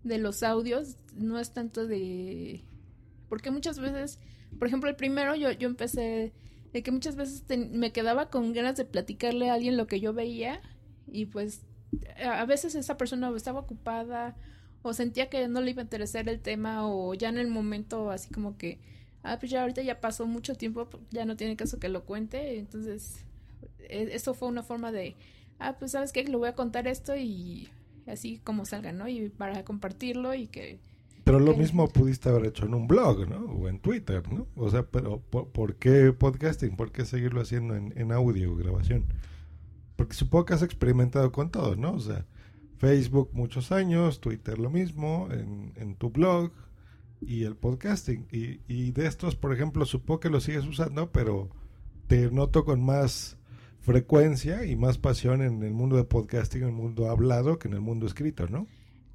de 0.03 0.19
los 0.19 0.43
audios, 0.43 0.97
no 1.15 1.39
es 1.39 1.53
tanto 1.53 1.87
de... 1.87 2.63
Porque 3.29 3.49
muchas 3.49 3.79
veces, 3.79 4.19
por 4.59 4.67
ejemplo, 4.67 4.91
el 4.91 4.95
primero 4.95 5.33
yo, 5.33 5.51
yo 5.51 5.67
empecé 5.67 6.33
de 6.71 6.83
que 6.83 6.91
muchas 6.91 7.15
veces 7.15 7.43
me 7.71 7.91
quedaba 7.91 8.29
con 8.29 8.53
ganas 8.53 8.75
de 8.75 8.85
platicarle 8.85 9.49
a 9.49 9.55
alguien 9.55 9.75
lo 9.75 9.87
que 9.87 9.99
yo 9.99 10.13
veía 10.13 10.61
y 11.07 11.25
pues 11.27 11.63
a 12.23 12.41
a 12.41 12.45
veces 12.45 12.75
esa 12.75 12.97
persona 12.97 13.29
o 13.29 13.35
estaba 13.35 13.59
ocupada 13.61 14.35
o 14.81 14.93
sentía 14.93 15.29
que 15.29 15.47
no 15.47 15.61
le 15.61 15.71
iba 15.71 15.81
a 15.81 15.83
interesar 15.85 16.27
el 16.29 16.39
tema 16.39 16.87
o 16.87 17.13
ya 17.13 17.29
en 17.29 17.37
el 17.37 17.47
momento 17.47 18.11
así 18.11 18.29
como 18.33 18.57
que 18.57 18.79
ah 19.23 19.37
pues 19.39 19.51
ya 19.51 19.61
ahorita 19.61 19.81
ya 19.81 20.01
pasó 20.01 20.25
mucho 20.27 20.55
tiempo 20.55 20.87
ya 21.11 21.25
no 21.25 21.35
tiene 21.35 21.55
caso 21.55 21.79
que 21.79 21.89
lo 21.89 22.03
cuente 22.05 22.59
entonces 22.59 23.25
e- 23.79 24.09
eso 24.13 24.33
fue 24.33 24.47
una 24.49 24.63
forma 24.63 24.91
de 24.91 25.15
ah 25.59 25.77
pues 25.79 25.91
sabes 25.91 26.11
qué 26.11 26.23
le 26.23 26.35
voy 26.37 26.49
a 26.49 26.55
contar 26.55 26.87
esto 26.87 27.15
y 27.15 27.69
así 28.07 28.39
como 28.43 28.65
salga 28.65 28.91
no 28.91 29.07
y 29.07 29.29
para 29.29 29.63
compartirlo 29.63 30.33
y 30.33 30.47
que 30.47 30.79
Pero 31.23 31.39
lo 31.39 31.55
mismo 31.55 31.87
pudiste 31.87 32.27
haber 32.29 32.47
hecho 32.47 32.65
en 32.65 32.73
un 32.73 32.87
blog, 32.87 33.27
¿no? 33.29 33.45
O 33.45 33.69
en 33.69 33.79
Twitter, 33.79 34.27
¿no? 34.31 34.47
O 34.55 34.69
sea, 34.69 34.83
pero 34.83 35.21
¿por, 35.21 35.47
por 35.49 35.75
qué 35.77 36.11
podcasting? 36.11 36.75
¿Por 36.75 36.91
qué 36.91 37.05
seguirlo 37.05 37.39
haciendo 37.41 37.75
en, 37.75 37.93
en 37.97 38.11
audio 38.11 38.55
grabación? 38.57 39.05
Porque 39.95 40.15
supongo 40.15 40.45
que 40.45 40.53
has 40.53 40.63
experimentado 40.63 41.31
con 41.31 41.51
todo, 41.51 41.75
¿no? 41.75 41.93
O 41.93 41.99
sea, 41.99 42.25
Facebook 42.77 43.29
muchos 43.33 43.71
años, 43.71 44.19
Twitter 44.19 44.59
lo 44.59 44.69
mismo, 44.69 45.29
en, 45.31 45.95
tu 45.95 46.09
blog 46.09 46.51
y 47.21 47.43
el 47.43 47.55
podcasting. 47.55 48.27
Y, 48.31 48.59
y 48.67 48.91
de 48.91 49.07
estos, 49.07 49.35
por 49.35 49.53
ejemplo, 49.53 49.85
supongo 49.85 50.19
que 50.19 50.29
lo 50.29 50.41
sigues 50.41 50.65
usando, 50.65 51.11
pero 51.11 51.49
te 52.07 52.29
noto 52.31 52.65
con 52.65 52.83
más 52.83 53.37
frecuencia 53.79 54.65
y 54.65 54.75
más 54.75 54.97
pasión 54.97 55.41
en 55.41 55.61
el 55.61 55.73
mundo 55.73 55.97
de 55.97 56.05
podcasting, 56.05 56.63
en 56.63 56.69
el 56.69 56.73
mundo 56.73 57.09
hablado, 57.09 57.59
que 57.59 57.67
en 57.67 57.73
el 57.75 57.81
mundo 57.81 58.07
escrito, 58.07 58.47
¿no? 58.47 58.65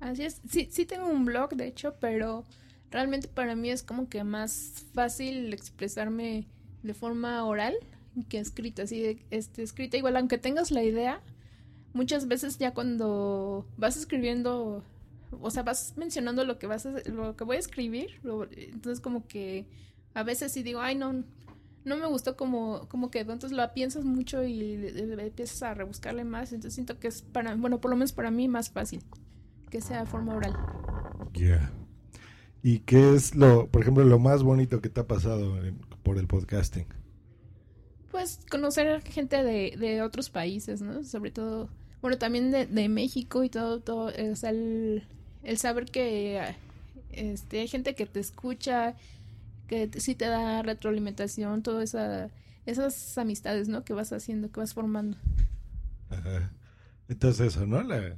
Así 0.00 0.24
es, 0.24 0.40
sí, 0.48 0.68
sí 0.70 0.86
tengo 0.86 1.08
un 1.08 1.24
blog, 1.24 1.50
de 1.56 1.66
hecho, 1.66 1.96
pero 2.00 2.44
realmente 2.90 3.28
para 3.28 3.56
mí 3.56 3.70
es 3.70 3.82
como 3.82 4.08
que 4.08 4.22
más 4.24 4.84
fácil 4.94 5.52
expresarme 5.52 6.46
de 6.82 6.94
forma 6.94 7.44
oral 7.44 7.74
que 8.24 8.38
escrita, 8.38 8.82
así 8.82 9.20
este, 9.30 9.62
escrita 9.62 9.96
igual, 9.96 10.16
aunque 10.16 10.38
tengas 10.38 10.70
la 10.70 10.82
idea, 10.82 11.20
muchas 11.92 12.28
veces 12.28 12.58
ya 12.58 12.72
cuando 12.74 13.66
vas 13.76 13.96
escribiendo, 13.96 14.82
o 15.40 15.50
sea, 15.50 15.62
vas 15.62 15.94
mencionando 15.96 16.44
lo 16.44 16.58
que 16.58 16.66
vas 16.66 16.86
a, 16.86 16.90
lo 17.10 17.36
que 17.36 17.44
voy 17.44 17.56
a 17.56 17.60
escribir, 17.60 18.20
entonces 18.56 19.00
como 19.00 19.26
que 19.26 19.66
a 20.14 20.22
veces 20.22 20.52
sí 20.52 20.62
digo, 20.62 20.80
ay 20.80 20.94
no, 20.96 21.24
no 21.84 21.96
me 21.96 22.06
gustó 22.06 22.36
como, 22.36 22.86
como 22.88 23.10
quedó, 23.10 23.32
entonces 23.32 23.56
lo 23.56 23.72
piensas 23.72 24.04
mucho 24.04 24.44
y 24.44 24.74
empiezas 24.74 25.62
a 25.62 25.74
rebuscarle 25.74 26.24
más, 26.24 26.52
entonces 26.52 26.74
siento 26.74 26.98
que 26.98 27.08
es 27.08 27.22
para, 27.22 27.54
bueno, 27.54 27.80
por 27.80 27.90
lo 27.90 27.96
menos 27.96 28.12
para 28.12 28.30
mí 28.30 28.48
más 28.48 28.70
fácil 28.70 29.02
que 29.70 29.80
sea 29.80 30.06
forma 30.06 30.34
oral. 30.34 30.56
Ya. 31.34 31.70
¿Y 32.62 32.80
qué 32.80 33.14
es 33.14 33.34
lo, 33.34 33.68
por 33.68 33.82
ejemplo, 33.82 34.04
lo 34.04 34.18
más 34.18 34.42
bonito 34.42 34.80
que 34.80 34.88
te 34.88 35.00
ha 35.00 35.06
pasado 35.06 35.62
en- 35.64 35.78
por 36.02 36.18
el 36.18 36.26
podcasting? 36.26 36.86
Pues 38.18 38.40
conocer 38.50 39.00
gente 39.02 39.44
de, 39.44 39.76
de 39.78 40.02
otros 40.02 40.28
países, 40.28 40.82
¿no? 40.82 41.04
Sobre 41.04 41.30
todo, 41.30 41.68
bueno, 42.02 42.18
también 42.18 42.50
de, 42.50 42.66
de 42.66 42.88
México 42.88 43.44
y 43.44 43.48
todo, 43.48 43.78
todo, 43.78 44.10
eh, 44.10 44.32
o 44.32 44.34
sea, 44.34 44.50
el, 44.50 45.04
el 45.44 45.56
saber 45.56 45.84
que 45.84 46.42
este, 47.12 47.60
hay 47.60 47.68
gente 47.68 47.94
que 47.94 48.06
te 48.06 48.18
escucha, 48.18 48.96
que 49.68 49.88
sí 49.98 50.16
te 50.16 50.24
da 50.24 50.62
retroalimentación, 50.62 51.62
todas 51.62 51.90
esa, 51.90 52.30
esas 52.66 53.16
amistades, 53.18 53.68
¿no? 53.68 53.84
Que 53.84 53.92
vas 53.92 54.12
haciendo, 54.12 54.50
que 54.50 54.58
vas 54.58 54.74
formando. 54.74 55.16
Ajá. 56.10 56.50
Entonces 57.08 57.54
eso, 57.54 57.66
¿no? 57.68 57.84
La, 57.84 58.16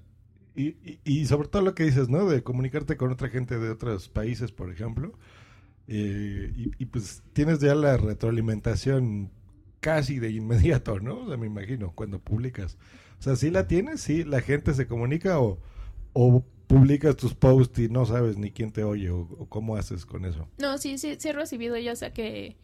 y, 0.57 0.99
y, 1.04 1.26
sobre 1.26 1.49
todo 1.49 1.61
lo 1.61 1.75
que 1.75 1.85
dices, 1.85 2.09
¿no? 2.09 2.26
De 2.26 2.42
comunicarte 2.42 2.97
con 2.97 3.12
otra 3.12 3.28
gente 3.28 3.59
de 3.59 3.69
otros 3.69 4.09
países, 4.09 4.50
por 4.50 4.73
ejemplo. 4.73 5.12
Eh, 5.88 6.71
y, 6.78 6.87
pues 6.87 7.23
tienes 7.35 7.59
ya 7.59 7.75
la 7.75 7.99
retroalimentación 7.99 9.30
casi 9.80 10.18
de 10.18 10.30
inmediato, 10.30 11.00
¿no? 11.00 11.20
O 11.20 11.28
sea, 11.28 11.37
me 11.37 11.46
imagino, 11.46 11.92
cuando 11.94 12.20
publicas. 12.20 12.76
O 13.18 13.22
sea, 13.22 13.37
¿sí 13.37 13.50
la 13.50 13.66
tienes? 13.66 14.00
¿Sí 14.00 14.25
la 14.25 14.40
gente 14.40 14.75
se 14.75 14.87
comunica 14.87 15.40
o, 15.40 15.58
o 16.12 16.44
publicas 16.66 17.16
tus 17.16 17.34
posts 17.34 17.78
y 17.80 17.88
no 17.88 18.06
sabes 18.06 18.37
ni 18.38 18.50
quién 18.52 18.72
te 18.72 18.84
oye 18.84 19.10
o, 19.10 19.20
o 19.38 19.46
cómo 19.49 19.76
haces 19.76 20.06
con 20.06 20.25
eso? 20.25 20.49
No, 20.58 20.78
sí, 20.78 20.99
sí, 20.99 21.16
sí 21.18 21.28
he 21.28 21.32
recibido 21.32 21.76
ya 21.76 21.96
sea 21.96 22.12
que, 22.12 22.56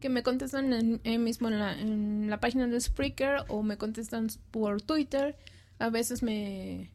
que 0.00 0.08
me 0.08 0.22
contestan 0.22 0.72
en, 0.72 1.00
en 1.04 1.22
mismo 1.22 1.48
en 1.48 1.58
la, 1.58 1.78
en 1.78 2.30
la 2.30 2.40
página 2.40 2.66
de 2.66 2.80
Spreaker 2.80 3.44
o 3.48 3.62
me 3.62 3.76
contestan 3.76 4.28
por 4.50 4.80
Twitter. 4.82 5.36
A 5.78 5.90
veces 5.90 6.22
me 6.22 6.90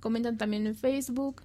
comentan 0.00 0.38
también 0.38 0.66
en 0.66 0.74
Facebook 0.74 1.42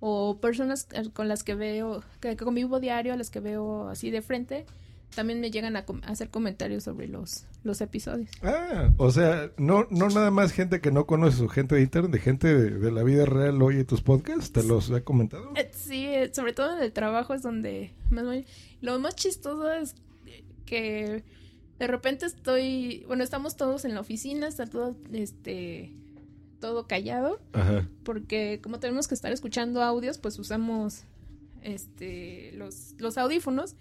o 0.00 0.38
personas 0.40 0.88
con 1.12 1.28
las 1.28 1.44
que 1.44 1.54
veo, 1.54 2.02
que 2.20 2.36
convivo 2.36 2.80
diario, 2.80 3.12
a 3.12 3.16
las 3.16 3.30
que 3.30 3.40
veo 3.40 3.88
así 3.88 4.10
de 4.10 4.20
frente, 4.20 4.66
también 5.14 5.40
me 5.40 5.50
llegan 5.50 5.76
a, 5.76 5.84
com- 5.84 6.00
hacer 6.04 6.28
comentarios 6.30 6.84
sobre 6.84 7.08
los, 7.08 7.46
los 7.62 7.80
episodios. 7.80 8.30
Ah, 8.42 8.92
o 8.96 9.10
sea, 9.10 9.50
no, 9.56 9.86
no 9.90 10.08
nada 10.08 10.30
más 10.30 10.52
gente 10.52 10.80
que 10.80 10.90
no 10.90 11.06
conoce 11.06 11.36
su 11.38 11.48
gente 11.48 11.74
de 11.76 11.82
internet, 11.82 12.12
de 12.12 12.18
gente 12.20 12.54
de, 12.54 12.70
de 12.78 12.90
la 12.92 13.02
vida 13.02 13.24
real 13.26 13.60
oye 13.62 13.84
tus 13.84 14.02
podcasts, 14.02 14.52
¿te 14.52 14.62
los 14.62 14.90
he 14.90 15.02
comentado? 15.02 15.52
Eh, 15.56 15.70
Sí, 15.72 16.06
eh, 16.06 16.30
sobre 16.34 16.52
todo 16.52 16.76
en 16.76 16.82
el 16.82 16.92
trabajo 16.92 17.34
es 17.34 17.42
donde 17.42 17.92
más. 18.10 18.24
Lo 18.80 18.98
más 18.98 19.14
chistoso 19.16 19.70
es 19.72 19.94
que 20.66 21.24
de 21.78 21.86
repente 21.86 22.26
estoy, 22.26 23.04
bueno, 23.06 23.24
estamos 23.24 23.56
todos 23.56 23.84
en 23.84 23.94
la 23.94 24.00
oficina, 24.00 24.46
está 24.46 24.66
todo, 24.66 24.96
este, 25.12 25.92
todo 26.60 26.86
callado, 26.86 27.40
Ajá. 27.52 27.86
porque 28.04 28.60
como 28.62 28.78
tenemos 28.78 29.08
que 29.08 29.14
estar 29.14 29.32
escuchando 29.32 29.82
audios, 29.82 30.18
pues 30.18 30.38
usamos, 30.38 31.04
este, 31.62 32.52
los, 32.54 32.94
los 32.98 33.18
audífonos 33.18 33.74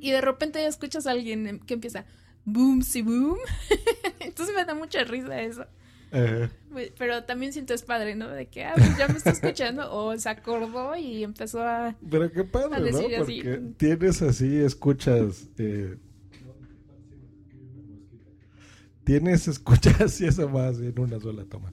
y 0.00 0.10
de 0.10 0.20
repente 0.20 0.66
escuchas 0.66 1.06
a 1.06 1.12
alguien 1.12 1.60
que 1.66 1.74
empieza 1.74 2.06
boom, 2.44 2.82
si 2.82 3.02
boom, 3.02 3.38
entonces 4.20 4.54
me 4.54 4.64
da 4.64 4.74
mucha 4.74 5.04
risa 5.04 5.40
eso. 5.40 5.66
Ajá. 6.12 6.50
Pero 6.98 7.24
también 7.24 7.52
siento 7.52 7.74
es 7.74 7.82
padre, 7.82 8.14
¿no? 8.14 8.28
De 8.28 8.46
que, 8.46 8.64
ah, 8.64 8.74
pues 8.76 8.96
ya 8.96 9.08
me 9.08 9.18
está 9.18 9.30
escuchando. 9.30 9.92
O 9.92 10.16
se 10.16 10.28
acordó 10.28 10.96
y 10.96 11.24
empezó 11.24 11.62
a... 11.62 11.96
Pero 12.08 12.30
qué 12.30 12.40
A 12.40 12.44
padre, 12.44 12.78
¿no? 12.78 12.84
decir 12.84 13.16
así. 13.16 13.42
Porque 13.42 13.60
tienes 13.76 14.22
así, 14.22 14.56
escuchas. 14.56 15.48
Eh, 15.58 15.96
tienes, 19.04 19.48
escuchas 19.48 20.20
y 20.20 20.26
eso 20.26 20.48
más 20.48 20.78
en 20.78 20.98
una 20.98 21.18
sola 21.20 21.44
toma. 21.44 21.72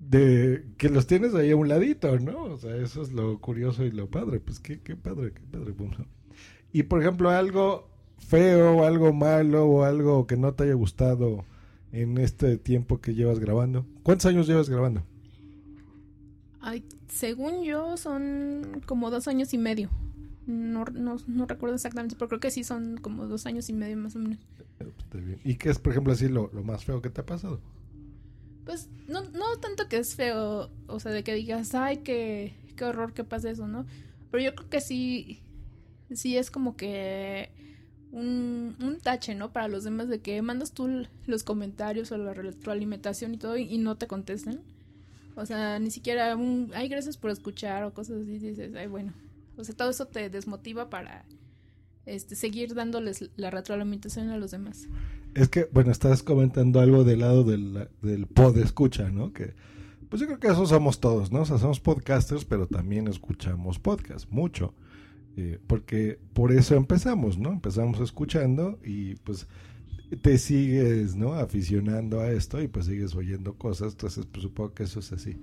De 0.00 0.66
que 0.76 0.88
los 0.88 1.06
tienes 1.06 1.34
ahí 1.34 1.52
a 1.52 1.56
un 1.56 1.68
ladito, 1.68 2.18
¿no? 2.18 2.42
O 2.44 2.58
sea, 2.58 2.76
eso 2.76 3.02
es 3.02 3.12
lo 3.12 3.40
curioso 3.40 3.84
y 3.84 3.92
lo 3.92 4.10
padre. 4.10 4.40
Pues 4.40 4.58
qué, 4.58 4.80
qué 4.80 4.96
padre, 4.96 5.32
qué 5.32 5.42
padre, 5.42 5.72
Bumso. 5.72 6.04
Y 6.72 6.84
por 6.84 7.00
ejemplo, 7.00 7.30
algo 7.30 7.88
feo, 8.18 8.78
o 8.78 8.84
algo 8.84 9.12
malo, 9.12 9.66
o 9.66 9.84
algo 9.84 10.26
que 10.26 10.36
no 10.36 10.54
te 10.54 10.64
haya 10.64 10.74
gustado 10.74 11.44
en 11.92 12.18
este 12.18 12.56
tiempo 12.56 13.00
que 13.00 13.14
llevas 13.14 13.38
grabando. 13.38 13.84
¿Cuántos 14.02 14.26
años 14.26 14.46
llevas 14.46 14.70
grabando? 14.70 15.02
Ay, 16.60 16.84
según 17.08 17.64
yo, 17.64 17.96
son 17.96 18.82
como 18.86 19.10
dos 19.10 19.28
años 19.28 19.52
y 19.52 19.58
medio. 19.58 19.90
No, 20.46 20.84
no, 20.86 21.16
no 21.26 21.46
recuerdo 21.46 21.74
exactamente, 21.74 22.16
pero 22.18 22.28
creo 22.28 22.40
que 22.40 22.50
sí 22.50 22.64
son 22.64 22.96
como 22.96 23.26
dos 23.26 23.46
años 23.46 23.68
y 23.68 23.72
medio 23.72 23.96
más 23.96 24.16
o 24.16 24.18
menos. 24.18 24.38
Está 24.78 25.18
bien. 25.18 25.38
¿Y 25.44 25.56
qué 25.56 25.70
es, 25.70 25.78
por 25.78 25.92
ejemplo, 25.92 26.12
así 26.12 26.28
lo, 26.28 26.50
lo 26.52 26.64
más 26.64 26.84
feo 26.84 27.02
que 27.02 27.10
te 27.10 27.20
ha 27.20 27.26
pasado? 27.26 27.60
Pues 28.64 28.88
no, 29.08 29.22
no 29.30 29.56
tanto 29.60 29.88
que 29.88 29.98
es 29.98 30.14
feo, 30.14 30.70
o 30.86 31.00
sea, 31.00 31.12
de 31.12 31.22
que 31.24 31.34
digas, 31.34 31.74
ay, 31.74 31.98
qué, 31.98 32.54
qué 32.76 32.84
horror 32.84 33.12
que 33.12 33.24
pase 33.24 33.50
eso, 33.50 33.68
¿no? 33.68 33.86
Pero 34.30 34.42
yo 34.42 34.54
creo 34.54 34.70
que 34.70 34.80
sí, 34.80 35.42
sí 36.16 36.36
es 36.36 36.50
como 36.50 36.76
que 36.76 37.50
un, 38.12 38.76
un 38.80 38.98
tache, 39.00 39.34
¿no? 39.34 39.52
Para 39.52 39.68
los 39.68 39.84
demás 39.84 40.08
de 40.08 40.20
que 40.20 40.40
mandas 40.42 40.72
tú 40.72 41.06
los 41.26 41.44
comentarios 41.44 42.12
o 42.12 42.18
la 42.18 42.34
retroalimentación 42.34 43.34
y 43.34 43.38
todo 43.38 43.56
y, 43.56 43.78
no 43.78 43.96
te 43.96 44.06
contesten. 44.06 44.60
O 45.34 45.46
sea, 45.46 45.78
ni 45.78 45.90
siquiera 45.90 46.36
un, 46.36 46.70
ay, 46.74 46.88
gracias 46.88 47.16
por 47.16 47.30
escuchar 47.30 47.84
o 47.84 47.94
cosas 47.94 48.22
así, 48.22 48.38
dices, 48.38 48.74
ay, 48.76 48.86
bueno. 48.86 49.14
O 49.56 49.64
sea, 49.64 49.74
todo 49.74 49.90
eso 49.90 50.06
te 50.06 50.28
desmotiva 50.28 50.90
para 50.90 51.24
este 52.04 52.36
seguir 52.36 52.74
dándoles 52.74 53.30
la 53.36 53.50
retroalimentación 53.50 54.28
a 54.30 54.36
los 54.36 54.50
demás. 54.50 54.88
Es 55.34 55.48
que, 55.48 55.68
bueno, 55.72 55.90
estás 55.90 56.22
comentando 56.22 56.80
algo 56.80 57.04
del 57.04 57.20
lado 57.20 57.44
del, 57.44 57.88
del 58.02 58.26
pod 58.26 58.58
escucha, 58.58 59.08
¿no? 59.10 59.32
Que, 59.32 59.54
pues 60.10 60.20
yo 60.20 60.26
creo 60.26 60.38
que 60.38 60.48
eso 60.48 60.66
somos 60.66 61.00
todos, 61.00 61.32
¿no? 61.32 61.40
O 61.40 61.44
sea, 61.46 61.56
somos 61.56 61.80
podcasters, 61.80 62.44
pero 62.44 62.66
también 62.66 63.08
escuchamos 63.08 63.78
podcast, 63.78 64.30
mucho. 64.30 64.74
Eh, 65.36 65.58
porque 65.66 66.18
por 66.34 66.52
eso 66.52 66.74
empezamos, 66.74 67.38
¿no? 67.38 67.52
Empezamos 67.52 68.00
escuchando 68.00 68.78
y 68.84 69.14
pues 69.16 69.46
te 70.20 70.36
sigues, 70.38 71.16
¿no? 71.16 71.34
Aficionando 71.34 72.20
a 72.20 72.30
esto 72.30 72.60
y 72.60 72.68
pues 72.68 72.86
sigues 72.86 73.14
oyendo 73.14 73.54
cosas, 73.54 73.92
entonces 73.92 74.26
pues 74.26 74.42
supongo 74.42 74.74
que 74.74 74.82
eso 74.82 75.00
es 75.00 75.12
así. 75.12 75.38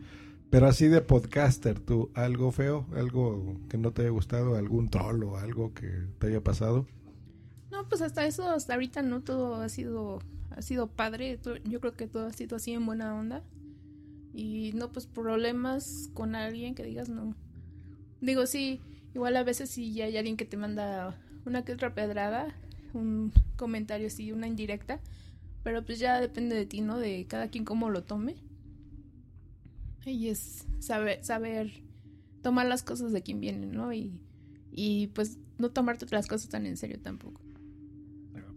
Pero 0.50 0.68
así 0.68 0.88
de 0.88 1.02
podcaster, 1.02 1.80
tú, 1.80 2.12
algo 2.16 2.52
feo, 2.52 2.86
algo 2.96 3.56
que 3.70 3.78
no 3.78 3.92
te 3.92 4.04
haya 4.04 4.12
gustado, 4.12 4.56
algún 4.56 4.90
troll 4.90 5.24
o 5.24 5.38
algo 5.38 5.74
que 5.74 5.88
te 6.18 6.28
haya 6.28 6.44
pasado. 6.44 6.88
No, 7.72 7.88
pues 7.88 8.02
hasta 8.02 8.26
eso, 8.26 8.50
hasta 8.50 8.74
ahorita 8.74 9.04
no 9.04 9.22
todo 9.22 9.56
ha 9.56 9.70
sido, 9.70 10.20
ha 10.50 10.62
sido 10.64 10.88
padre. 10.88 11.40
Yo 11.66 11.80
creo 11.80 11.94
que 11.94 12.08
todo 12.08 12.26
ha 12.26 12.34
sido 12.34 12.56
así 12.56 12.72
en 12.72 12.86
buena 12.86 13.14
onda. 13.14 13.44
Y 14.34 14.72
no, 14.74 14.92
pues 14.92 15.06
problemas 15.06 16.10
con 16.16 16.36
alguien 16.36 16.74
que 16.74 16.84
digas 16.84 17.10
no. 17.10 17.36
Digo, 18.22 18.48
sí, 18.48 18.82
igual 19.14 19.36
a 19.38 19.44
veces 19.44 19.70
si 19.70 19.94
ya 19.94 20.06
hay 20.06 20.18
alguien 20.18 20.38
que 20.38 20.46
te 20.46 20.58
manda 20.58 21.16
una 21.46 21.64
que 21.64 21.74
otra 21.74 21.94
pedrada, 21.94 22.56
un 22.94 23.32
comentario 23.56 24.08
así, 24.08 24.32
una 24.32 24.48
indirecta. 24.48 25.00
Pero 25.64 25.84
pues 25.84 26.00
ya 26.00 26.20
depende 26.22 26.56
de 26.56 26.66
ti, 26.66 26.82
¿no? 26.82 26.98
De 26.98 27.26
cada 27.28 27.50
quien 27.50 27.66
cómo 27.66 27.90
lo 27.90 28.04
tome. 28.04 28.36
Y 30.06 30.30
es 30.30 30.66
saber, 30.80 31.24
saber 31.24 31.72
tomar 32.42 32.66
las 32.66 32.84
cosas 32.84 33.12
de 33.12 33.22
quien 33.22 33.42
vienen, 33.42 33.72
¿no? 33.72 33.94
Y, 33.94 34.20
y 34.72 35.08
pues 35.08 35.38
no 35.58 35.70
tomarte 35.70 36.06
las 36.10 36.28
cosas 36.28 36.50
tan 36.50 36.66
en 36.66 36.78
serio 36.78 37.00
tampoco. 37.02 37.42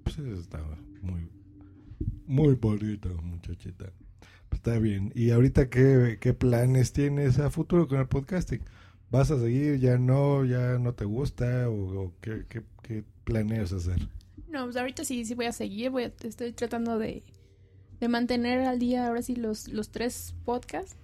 Pues 0.05 0.19
estaba 0.19 0.79
muy, 1.03 1.29
muy 2.27 2.55
bonita, 2.55 3.09
muchachita. 3.23 3.93
Pues 4.49 4.61
está 4.61 4.79
bien. 4.79 5.13
¿Y 5.15 5.31
ahorita 5.31 5.69
qué, 5.69 6.19
qué 6.21 6.33
planes 6.33 6.93
tienes 6.93 7.39
a 7.39 7.51
futuro 7.51 7.89
con 7.89 7.99
el 7.99 8.09
podcasting? 8.09 8.63
¿Vas 9.13 9.31
a 9.31 9.39
seguir? 9.39 9.79
¿Ya 9.79 9.97
no? 9.99 10.45
¿Ya 10.45 10.79
no 10.79 10.95
te 10.95 11.05
gusta? 11.05 11.69
¿O, 11.71 12.07
o 12.07 12.15
qué, 12.21 12.47
qué, 12.49 12.65
qué 12.83 13.05
planeas 13.25 13.73
hacer? 13.73 14.09
No, 14.49 14.65
pues 14.65 14.77
ahorita 14.77 15.05
sí, 15.05 15.25
sí 15.25 15.35
voy 15.35 15.47
a 15.47 15.53
seguir. 15.53 15.91
Voy 15.91 16.05
a- 16.05 16.13
estoy 16.23 16.53
tratando 16.53 16.99
de, 16.99 17.25
de 18.01 18.09
mantener 18.09 18.61
al 18.63 18.79
día 18.79 19.09
ahora 19.09 19.23
sí 19.23 19.37
los, 19.37 19.69
los 19.69 19.91
tres 19.91 20.35
podcasts. 20.45 20.97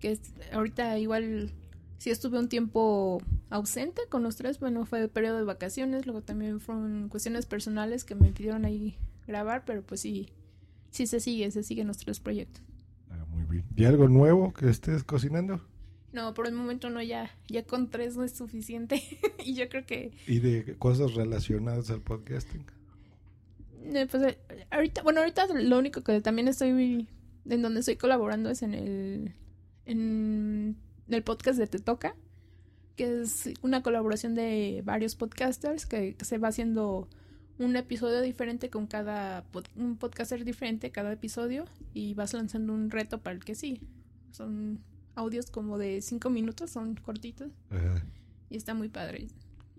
Que 0.00 0.12
es- 0.12 0.34
ahorita 0.52 0.98
igual 0.98 1.52
sí 1.98 2.10
estuve 2.10 2.38
un 2.38 2.48
tiempo 2.50 3.22
ausente 3.50 4.02
con 4.10 4.22
los 4.24 4.36
tres. 4.36 4.60
Bueno, 4.60 4.86
fue 4.86 5.02
el 5.02 5.10
periodo 5.10 5.38
de 5.38 5.44
vacaciones. 5.44 6.06
Luego 6.06 6.22
también 6.22 6.60
fueron 6.60 7.08
cuestiones 7.10 7.46
personales 7.46 8.04
que 8.04 8.16
me 8.16 8.32
pidieron 8.32 8.64
ahí 8.66 8.98
grabar. 9.26 9.64
Pero 9.66 9.82
pues 9.84 10.00
sí, 10.02 10.30
sí 10.90 11.06
se 11.06 11.20
sigue, 11.20 11.50
se 11.52 11.62
siguen 11.64 11.88
los 11.88 11.98
tres 11.98 12.20
proyectos. 12.20 12.62
Ah, 13.10 13.24
muy 13.28 13.44
bien. 13.44 13.66
¿Y 13.76 13.84
algo 13.84 14.08
nuevo 14.08 14.52
que 14.54 14.68
estés 14.70 15.04
cocinando? 15.04 15.60
No, 16.12 16.34
por 16.34 16.46
el 16.46 16.52
momento 16.54 16.90
no, 16.90 17.00
ya, 17.02 17.30
ya 17.48 17.62
con 17.64 17.88
tres 17.88 18.16
no 18.16 18.24
es 18.24 18.32
suficiente. 18.32 19.00
y 19.44 19.54
yo 19.54 19.68
creo 19.68 19.86
que 19.86 20.10
¿Y 20.26 20.40
de 20.40 20.76
cosas 20.76 21.14
relacionadas 21.14 21.90
al 21.90 22.00
podcasting? 22.00 22.64
Pues 24.10 24.14
eh, 24.22 24.38
ahorita, 24.70 25.02
bueno, 25.02 25.20
ahorita 25.20 25.46
lo 25.54 25.78
único 25.78 26.02
que 26.02 26.20
también 26.20 26.48
estoy 26.48 27.08
en 27.48 27.62
donde 27.62 27.80
estoy 27.80 27.96
colaborando 27.96 28.50
es 28.50 28.62
en 28.62 28.74
el 28.74 29.34
en 29.86 30.76
el 31.08 31.22
podcast 31.22 31.58
de 31.58 31.66
Te 31.66 31.78
Toca, 31.78 32.14
que 32.96 33.22
es 33.22 33.48
una 33.62 33.82
colaboración 33.82 34.34
de 34.34 34.82
varios 34.84 35.16
podcasters 35.16 35.86
que, 35.86 36.14
que 36.14 36.24
se 36.24 36.38
va 36.38 36.48
haciendo 36.48 37.08
un 37.58 37.74
episodio 37.76 38.20
diferente 38.20 38.70
con 38.70 38.86
cada 38.86 39.44
pod- 39.52 39.66
un 39.76 39.96
podcaster 39.96 40.44
diferente 40.44 40.90
cada 40.90 41.12
episodio 41.12 41.64
y 41.94 42.14
vas 42.14 42.32
lanzando 42.34 42.72
un 42.72 42.90
reto 42.90 43.20
para 43.22 43.34
el 43.36 43.44
que 43.44 43.54
sí. 43.54 43.80
Son 44.30 44.78
audios 45.14 45.50
como 45.50 45.78
de 45.78 46.00
cinco 46.00 46.30
minutos, 46.30 46.70
son 46.70 46.94
cortitos 46.96 47.50
Ajá. 47.70 48.04
y 48.48 48.56
está 48.56 48.74
muy 48.74 48.88
padre. 48.88 49.28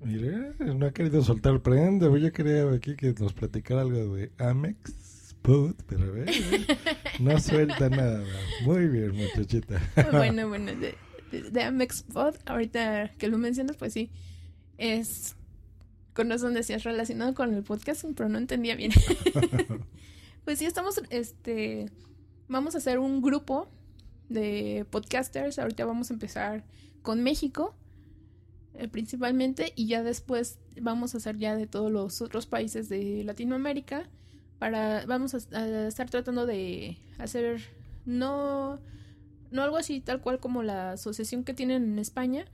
Mire, 0.03 0.53
no 0.59 0.85
ha 0.87 0.91
querido 0.91 1.23
soltar 1.23 1.61
prenda. 1.61 2.07
Yo 2.17 2.31
quería 2.31 2.69
aquí 2.71 2.95
que 2.95 3.13
nos 3.13 3.33
platicara 3.33 3.81
algo 3.81 4.15
de 4.15 4.31
Amex 4.39 5.35
Pod, 5.41 5.75
pero 5.87 6.05
a 6.05 6.11
ver, 6.11 6.29
no 7.19 7.39
suelta 7.39 7.89
nada. 7.89 8.23
Muy 8.63 8.87
bien, 8.87 9.15
muchachita. 9.15 9.79
bueno, 10.11 10.47
bueno, 10.47 10.73
de, 10.75 10.95
de, 11.31 11.51
de 11.51 11.63
Amex 11.63 12.03
Pod, 12.03 12.35
ahorita 12.45 13.11
que 13.17 13.27
lo 13.27 13.37
mencionas, 13.37 13.77
pues 13.77 13.93
sí, 13.93 14.11
es 14.77 15.35
con 16.13 16.29
razón 16.29 16.53
decías 16.53 16.83
relacionado 16.83 17.33
con 17.33 17.53
el 17.53 17.63
podcasting, 17.63 18.13
pero 18.13 18.29
no 18.29 18.37
entendía 18.37 18.75
bien. 18.75 18.91
pues 20.45 20.59
sí, 20.59 20.65
estamos, 20.65 21.01
este, 21.09 21.89
vamos 22.47 22.75
a 22.75 22.79
hacer 22.79 22.99
un 22.99 23.21
grupo 23.21 23.69
de 24.31 24.85
podcasters, 24.89 25.59
ahorita 25.59 25.85
vamos 25.85 26.09
a 26.09 26.13
empezar 26.13 26.63
con 27.01 27.23
México, 27.23 27.75
eh, 28.73 28.87
principalmente, 28.87 29.73
y 29.75 29.87
ya 29.87 30.03
después 30.03 30.59
vamos 30.81 31.13
a 31.13 31.17
hacer 31.17 31.37
ya 31.37 31.55
de 31.55 31.67
todos 31.67 31.91
los 31.91 32.21
otros 32.21 32.45
países 32.45 32.89
de 32.89 33.23
Latinoamérica, 33.23 34.09
para, 34.59 35.05
vamos 35.05 35.33
a, 35.33 35.87
estar 35.87 36.09
tratando 36.09 36.45
de 36.45 36.97
hacer, 37.17 37.61
no 38.05 38.79
no 39.51 39.63
algo 39.63 39.77
así 39.77 39.99
tal 39.99 40.21
cual 40.21 40.39
como 40.39 40.63
la 40.63 40.93
asociación 40.93 41.43
que 41.43 41.53
tienen 41.53 41.83
en 41.83 41.99
España. 41.99 42.45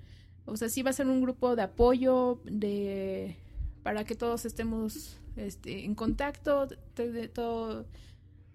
O 0.45 0.57
sea, 0.57 0.69
sí 0.69 0.81
va 0.81 0.89
a 0.89 0.93
ser 0.93 1.07
un 1.07 1.21
grupo 1.21 1.55
de 1.55 1.61
apoyo 1.61 2.41
de 2.45 3.37
para 3.83 4.03
que 4.03 4.15
todos 4.15 4.45
estemos 4.45 5.17
este, 5.37 5.85
en 5.85 5.95
contacto, 5.95 6.67
de 6.95 7.27
todo, 7.29 7.85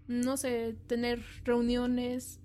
no 0.06 0.36
sé, 0.36 0.76
tener 0.86 1.22
reuniones, 1.44 2.40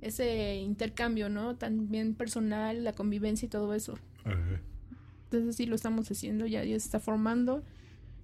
ese 0.00 0.56
intercambio, 0.56 1.28
¿no? 1.28 1.56
También 1.56 2.14
personal, 2.14 2.84
la 2.84 2.92
convivencia 2.92 3.46
y 3.46 3.48
todo 3.48 3.74
eso. 3.74 3.98
Ajá. 4.24 4.60
Entonces 5.24 5.56
sí 5.56 5.66
lo 5.66 5.76
estamos 5.76 6.10
haciendo, 6.10 6.46
ya, 6.46 6.64
ya 6.64 6.70
se 6.78 6.84
está 6.86 7.00
formando. 7.00 7.62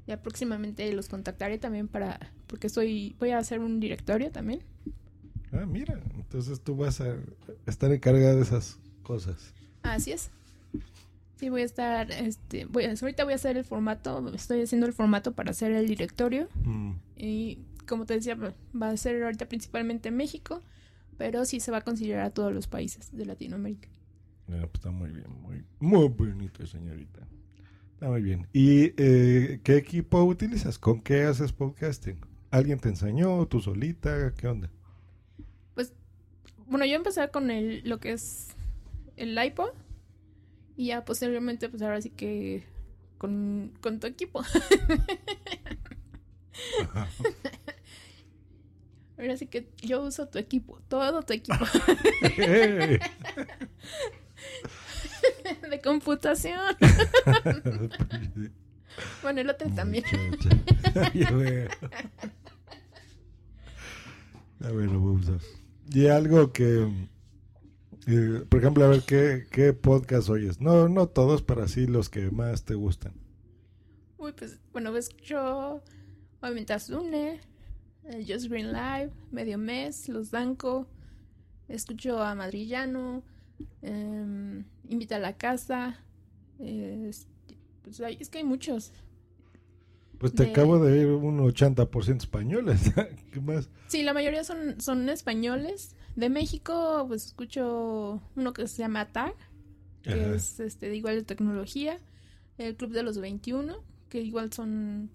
Ya 0.06 0.22
próximamente 0.22 0.92
los 0.92 1.08
contactaré 1.08 1.58
también 1.58 1.88
para, 1.88 2.32
porque 2.46 2.68
soy, 2.68 3.16
voy 3.18 3.30
a 3.30 3.38
hacer 3.38 3.58
un 3.58 3.80
directorio 3.80 4.30
también. 4.30 4.60
Ah, 5.52 5.66
mira, 5.66 6.00
entonces 6.14 6.60
tú 6.60 6.76
vas 6.76 7.00
a 7.00 7.16
estar 7.66 7.92
encargada 7.92 8.36
de 8.36 8.42
esas 8.42 8.78
cosas. 9.02 9.52
Así 9.82 10.12
es. 10.12 10.30
Sí, 11.36 11.48
voy 11.48 11.62
a 11.62 11.64
estar, 11.64 12.10
este, 12.12 12.64
voy 12.66 12.84
a, 12.84 12.94
ahorita 13.00 13.24
voy 13.24 13.32
a 13.32 13.36
hacer 13.36 13.56
el 13.56 13.64
formato, 13.64 14.32
estoy 14.34 14.62
haciendo 14.62 14.86
el 14.86 14.92
formato 14.92 15.32
para 15.32 15.50
hacer 15.50 15.72
el 15.72 15.86
directorio 15.86 16.48
Mm. 16.64 16.92
y 17.16 17.58
como 17.86 18.06
te 18.06 18.14
decía, 18.14 18.36
va 18.36 18.88
a 18.88 18.96
ser 18.96 19.22
ahorita 19.22 19.46
principalmente 19.46 20.10
México, 20.10 20.62
pero 21.16 21.44
sí 21.44 21.60
se 21.60 21.70
va 21.70 21.78
a 21.78 21.82
considerar 21.82 22.26
a 22.26 22.30
todos 22.30 22.52
los 22.52 22.66
países 22.66 23.10
de 23.16 23.24
Latinoamérica. 23.26 23.88
Ah, 24.48 24.60
pues 24.60 24.74
está 24.74 24.90
muy 24.90 25.10
bien, 25.10 25.30
muy, 25.40 25.64
muy 25.80 26.08
bonito, 26.08 26.64
señorita. 26.66 27.26
Está 27.94 28.08
muy 28.08 28.22
bien. 28.22 28.46
¿Y 28.52 28.92
eh, 28.96 29.60
qué 29.64 29.76
equipo 29.76 30.22
utilizas? 30.22 30.78
¿Con 30.78 31.00
qué 31.00 31.24
haces 31.24 31.52
podcasting? 31.52 32.20
¿Alguien 32.50 32.78
te 32.78 32.88
enseñó? 32.88 33.46
¿Tú 33.46 33.60
solita? 33.60 34.34
¿Qué 34.34 34.46
onda? 34.46 34.70
Pues, 35.74 35.92
bueno, 36.66 36.84
yo 36.84 36.94
empecé 36.94 37.28
con 37.30 37.50
el, 37.50 37.82
lo 37.88 37.98
que 37.98 38.12
es 38.12 38.48
el 39.16 39.42
iPod 39.42 39.70
y 40.76 40.88
ya 40.88 41.04
posteriormente, 41.04 41.68
pues 41.68 41.82
ahora 41.82 42.00
sí 42.00 42.10
que 42.10 42.64
con, 43.18 43.72
con 43.80 43.98
tu 43.98 44.06
equipo. 44.06 44.42
Ahora 49.18 49.36
sí 49.36 49.46
que 49.46 49.68
yo 49.82 50.02
uso 50.02 50.28
tu 50.28 50.38
equipo, 50.38 50.80
todo 50.88 51.22
tu 51.22 51.32
equipo 51.32 51.64
de 55.70 55.80
computación. 55.82 56.76
Bueno, 59.22 59.42
el 59.42 59.50
otro 59.50 59.68
también. 59.74 60.04
Muchacha. 60.30 61.12
Ya 61.12 61.30
veo. 61.32 61.68
Ah, 64.60 64.70
bueno, 64.72 64.92
vamos 64.92 65.28
a- 65.28 65.38
Y 65.94 66.06
algo 66.06 66.50
que, 66.50 66.90
eh, 68.06 68.44
por 68.48 68.60
ejemplo, 68.60 68.86
a 68.86 68.88
ver, 68.88 69.02
¿qué, 69.02 69.46
¿qué 69.50 69.74
podcast 69.74 70.30
oyes? 70.30 70.62
No, 70.62 70.88
no 70.88 71.08
todos, 71.08 71.42
pero 71.42 71.62
así 71.62 71.86
los 71.86 72.08
que 72.08 72.30
más 72.30 72.64
te 72.64 72.72
gustan. 72.74 73.12
Uy, 74.16 74.32
pues, 74.32 74.58
bueno, 74.72 74.92
ves 74.92 75.10
yo, 75.22 75.82
obviamente 76.40 76.72
Azune, 76.72 77.42
el 78.08 78.24
Just 78.30 78.46
Green 78.48 78.72
Live, 78.72 79.10
Medio 79.32 79.58
Mes, 79.58 80.08
Los 80.08 80.30
Danco, 80.30 80.86
escucho 81.68 82.22
a 82.22 82.34
Madrillano, 82.34 83.22
em, 83.82 84.64
Invita 84.88 85.16
a 85.16 85.20
la 85.20 85.36
Casa, 85.36 85.98
es, 86.58 87.26
pues 87.82 88.00
hay- 88.00 88.16
es 88.20 88.28
que 88.30 88.38
hay 88.38 88.44
muchos. 88.44 88.92
Pues 90.18 90.32
te 90.32 90.44
De- 90.44 90.50
acabo 90.50 90.78
de 90.78 91.00
ir 91.02 91.06
un 91.08 91.40
80% 91.40 92.22
españoles. 92.24 92.80
¿Qué 93.32 93.40
más? 93.40 93.68
Sí, 93.88 94.02
la 94.02 94.14
mayoría 94.14 94.44
son, 94.44 94.80
son 94.80 95.08
españoles. 95.10 95.94
De 96.14 96.30
México, 96.30 97.04
pues 97.08 97.26
escucho 97.26 98.22
uno 98.34 98.52
que 98.54 98.66
se 98.66 98.78
llama 98.78 99.12
TAG, 99.12 99.34
que 100.02 100.12
Ajá. 100.12 100.34
es 100.36 100.58
este, 100.60 100.88
de 100.88 100.96
igual 100.96 101.16
de 101.16 101.22
tecnología, 101.24 101.98
el 102.56 102.74
Club 102.76 102.92
de 102.92 103.02
los 103.02 103.18
21, 103.18 103.82
que 104.08 104.22
igual 104.22 104.50
son, 104.54 105.10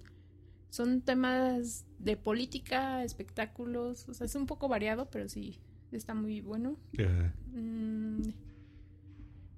son 0.70 1.02
temas 1.02 1.86
de 2.04 2.18
política, 2.18 3.04
espectáculos, 3.04 4.08
o 4.10 4.14
sea, 4.14 4.26
es 4.26 4.36
un 4.36 4.46
poco 4.48 4.68
variado, 4.68 5.10
pero 5.10 5.28
sí, 5.30 5.60
está 5.92 6.14
muy 6.14 6.42
bueno. 6.42 6.78
Ajá. 6.98 7.34
Mm, 7.54 8.22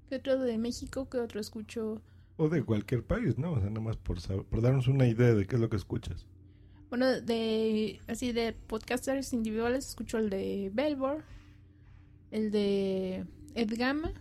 ¿Qué 0.10 0.16
otro 0.18 0.40
de 0.40 0.58
México? 0.58 1.10
¿Qué 1.10 1.18
otro 1.20 1.40
escucho? 1.40 2.02
O 2.38 2.50
de 2.50 2.64
cualquier 2.64 3.04
país, 3.04 3.38
¿no? 3.38 3.54
O 3.54 3.60
sea, 3.60 3.70
nada 3.70 3.82
más 3.82 3.98
por, 3.98 4.20
saber- 4.20 4.46
por 4.46 4.62
darnos 4.62 4.88
una 4.88 5.08
idea 5.08 5.34
de 5.34 5.46
qué 5.46 5.56
es 5.56 5.62
lo 5.62 5.70
que 5.70 5.78
escuchas. 5.78 6.26
Bueno, 6.90 7.08
de 7.22 8.00
así 8.08 8.32
de 8.34 8.54
podcasters 8.54 9.34
individuales 9.34 9.88
escucho 9.90 10.18
el 10.20 10.30
de 10.30 10.70
Belbor, 10.74 11.24
el 12.30 12.52
de 12.52 13.26
Ed 13.56 13.72
Gama, 13.78 14.12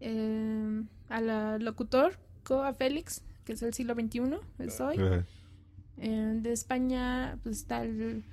eh, 0.00 0.82
a 1.08 1.20
la 1.20 1.58
locutor 1.58 2.18
Coa 2.42 2.72
Félix, 2.74 3.22
que 3.44 3.52
es 3.54 3.62
el 3.62 3.72
siglo 3.72 3.94
XXI, 3.94 4.20
el 4.58 4.70
soy. 4.70 4.98
Ajá. 4.98 5.24
Eh, 5.98 6.38
de 6.42 6.52
España 6.52 7.38
pues 7.42 7.58
está 7.58 7.82
el, 7.82 8.24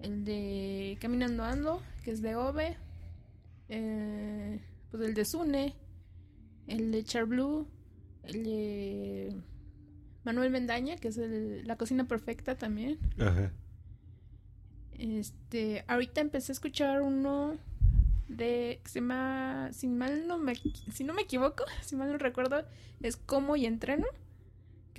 el 0.00 0.24
de 0.24 0.98
Caminando 1.00 1.44
Ando, 1.44 1.82
que 2.04 2.10
es 2.10 2.22
de 2.22 2.34
Ove, 2.34 2.76
eh, 3.68 4.60
pues 4.90 5.02
el 5.02 5.14
de 5.14 5.24
Sune, 5.24 5.76
el 6.66 6.90
de 6.90 7.04
Charblue, 7.04 7.66
el 8.24 8.44
de 8.44 9.36
Manuel 10.24 10.50
Mendaña, 10.50 10.96
que 10.96 11.08
es 11.08 11.18
el, 11.18 11.66
La 11.66 11.76
Cocina 11.76 12.06
Perfecta 12.06 12.56
también. 12.56 12.98
Ajá. 13.18 13.52
Este, 14.98 15.84
ahorita 15.88 16.20
empecé 16.20 16.52
a 16.52 16.54
escuchar 16.54 17.00
uno 17.00 17.56
de 18.28 18.80
que 18.82 18.90
se 18.90 19.00
llama, 19.00 19.70
si 19.72 19.88
mal 19.88 20.26
no 20.26 20.38
me, 20.38 20.54
si 20.92 21.04
no 21.04 21.14
me 21.14 21.22
equivoco, 21.22 21.64
si 21.82 21.96
mal 21.96 22.10
no 22.10 22.18
recuerdo, 22.18 22.64
es 23.00 23.16
Como 23.16 23.56
y 23.56 23.66
Entreno, 23.66 24.06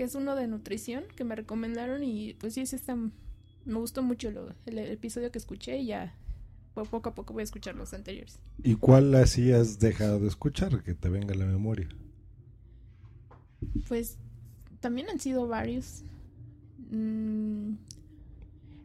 que 0.01 0.05
es 0.05 0.15
uno 0.15 0.35
de 0.35 0.47
nutrición 0.47 1.03
que 1.15 1.23
me 1.23 1.35
recomendaron 1.35 2.03
y 2.03 2.33
pues 2.33 2.55
sí, 2.55 2.65
sí 2.65 2.75
está, 2.75 2.95
me 2.95 3.75
gustó 3.75 4.01
mucho 4.01 4.31
lo- 4.31 4.55
el, 4.65 4.79
episodio 4.79 5.31
que 5.31 5.37
escuché 5.37 5.77
y 5.77 5.85
ya 5.85 6.15
po- 6.73 6.85
poco 6.85 7.09
a 7.09 7.13
poco 7.13 7.33
voy 7.33 7.41
a 7.41 7.43
escuchar 7.43 7.75
los 7.75 7.93
anteriores. 7.93 8.39
¿Y 8.63 8.73
cuál 8.77 9.13
así 9.13 9.51
has 9.51 9.77
dejado 9.77 10.19
de 10.19 10.27
escuchar? 10.27 10.81
Que 10.81 10.95
te 10.95 11.07
venga 11.07 11.35
a 11.35 11.37
la 11.37 11.45
memoria. 11.45 11.87
Pues 13.87 14.17
también 14.79 15.07
han 15.07 15.19
sido 15.19 15.47
varios. 15.47 16.01
Mm, 16.89 17.73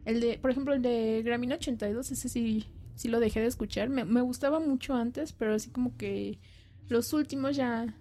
el 0.05 0.21
de, 0.21 0.37
por 0.37 0.51
ejemplo, 0.51 0.75
el 0.75 0.83
de 0.83 1.23
Gramina 1.25 1.55
82, 1.55 2.11
ese 2.11 2.29
sí, 2.29 2.67
sí 2.93 3.07
lo 3.07 3.19
dejé 3.19 3.39
de 3.39 3.47
escuchar. 3.47 3.89
Me, 3.89 4.05
me 4.05 4.21
gustaba 4.21 4.59
mucho 4.59 4.93
antes, 4.93 5.33
pero 5.33 5.55
así 5.55 5.71
como 5.71 5.97
que 5.97 6.37
los 6.89 7.11
últimos 7.13 7.55
ya, 7.55 7.91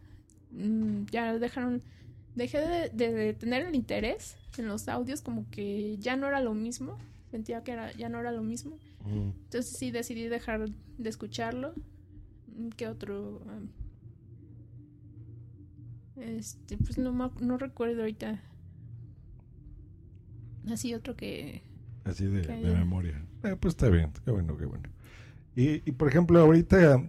mm, 0.50 1.07
ya 1.11 1.38
dejaron, 1.38 1.81
dejé 2.37 2.59
de, 2.61 2.88
de- 2.90 3.12
de 3.12 3.35
tener 3.35 3.66
el 3.66 3.75
interés 3.75 4.37
en 4.59 4.68
los 4.68 4.87
audios, 4.88 5.20
como 5.22 5.44
que 5.51 5.96
ya 5.99 6.16
no 6.16 6.29
era 6.29 6.40
lo 6.40 6.55
mismo. 6.55 6.96
Sentía 7.33 7.64
que 7.64 7.72
era, 7.72 7.92
ya 7.92 8.09
no 8.09 8.20
era 8.20 8.31
lo 8.31 8.42
mismo. 8.42 8.79
Mm. 9.05 9.31
Entonces 9.44 9.66
sí 9.77 9.90
decidí 9.90 10.29
dejar 10.29 10.68
de 10.99 11.09
escucharlo. 11.09 11.75
Mm, 12.57 12.68
¿Qué 12.77 12.87
otro? 12.87 13.42
Este, 16.16 16.79
pues 16.79 16.96
no, 16.99 17.12
no 17.40 17.59
recuerdo 17.59 18.01
ahorita. 18.01 18.40
Así 20.70 20.94
otro 20.94 21.14
que... 21.16 21.62
Así 22.05 22.27
de, 22.27 22.42
Que 22.42 22.49
de 22.49 22.55
haya- 22.55 22.79
memoria. 22.79 23.22
Eh, 23.44 23.57
pues 23.61 23.75
está 23.75 23.88
bien, 23.88 24.11
qué 24.25 24.31
bueno, 24.31 24.57
qué 24.57 24.64
bueno. 24.64 24.88
Y, 25.55 25.88
y, 25.88 25.92
por 25.92 26.09
ejemplo, 26.09 26.38
ahorita 26.40 27.09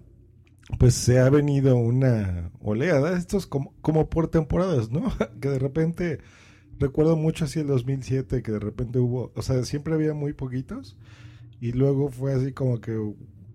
pues 0.79 0.93
se 0.95 1.19
ha 1.19 1.29
venido 1.29 1.75
una 1.77 2.51
oleada, 2.61 3.17
esto 3.17 3.37
es 3.37 3.47
como, 3.47 3.73
como 3.81 4.09
por 4.09 4.27
temporadas, 4.27 4.91
¿no? 4.91 5.11
que 5.41 5.49
de 5.49 5.59
repente, 5.59 6.19
recuerdo 6.79 7.15
mucho 7.15 7.45
así 7.45 7.59
el 7.59 7.67
2007, 7.67 8.41
que 8.43 8.51
de 8.51 8.59
repente 8.59 8.99
hubo, 8.99 9.31
o 9.35 9.41
sea, 9.41 9.63
siempre 9.63 9.93
había 9.93 10.13
muy 10.13 10.33
poquitos, 10.33 10.97
y 11.61 11.71
luego 11.71 12.09
fue 12.09 12.33
así 12.33 12.51
como 12.51 12.81
que 12.81 12.97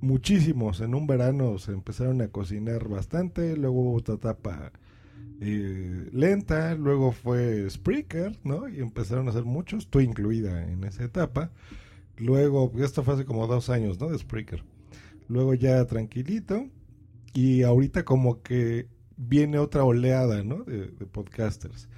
muchísimos, 0.00 0.80
en 0.80 0.94
un 0.94 1.06
verano 1.06 1.58
se 1.58 1.72
empezaron 1.72 2.22
a 2.22 2.28
cocinar 2.28 2.88
bastante, 2.88 3.56
luego 3.56 3.82
hubo 3.82 3.94
otra 3.94 4.14
etapa 4.16 4.72
eh, 5.44 6.08
lenta, 6.12 6.76
luego 6.76 7.10
fue 7.10 7.68
Spreaker, 7.68 8.38
¿no? 8.44 8.68
Y 8.68 8.78
empezaron 8.78 9.26
a 9.26 9.30
hacer 9.30 9.44
muchos, 9.44 9.88
tú 9.88 9.98
incluida 9.98 10.62
en 10.70 10.84
esa 10.84 11.02
etapa. 11.02 11.50
Luego, 12.16 12.70
esto 12.78 13.02
fue 13.02 13.14
hace 13.14 13.24
como 13.24 13.48
dos 13.48 13.68
años, 13.68 13.98
¿no? 13.98 14.08
De 14.08 14.18
Spreaker. 14.18 14.62
Luego 15.26 15.54
ya 15.54 15.84
tranquilito. 15.86 16.68
Y 17.34 17.62
ahorita 17.62 18.04
como 18.04 18.42
que 18.42 18.88
viene 19.16 19.58
otra 19.58 19.84
oleada, 19.84 20.42
¿no? 20.42 20.64
De, 20.64 20.88
de 20.88 21.06
podcasters. 21.06 21.88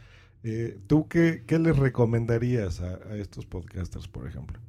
Eh, 0.46 0.78
¿Tú 0.86 1.08
qué, 1.08 1.42
qué 1.46 1.58
les 1.58 1.74
recomendarías 1.74 2.82
a, 2.82 3.16
estos 3.16 3.46
podcasters, 3.46 4.08
por 4.08 4.26
ejemplo? 4.26 4.60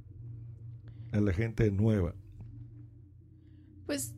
A 1.12 1.20
la 1.20 1.34
gente 1.34 1.70
nueva. 1.70 2.16
Pues 3.86 4.16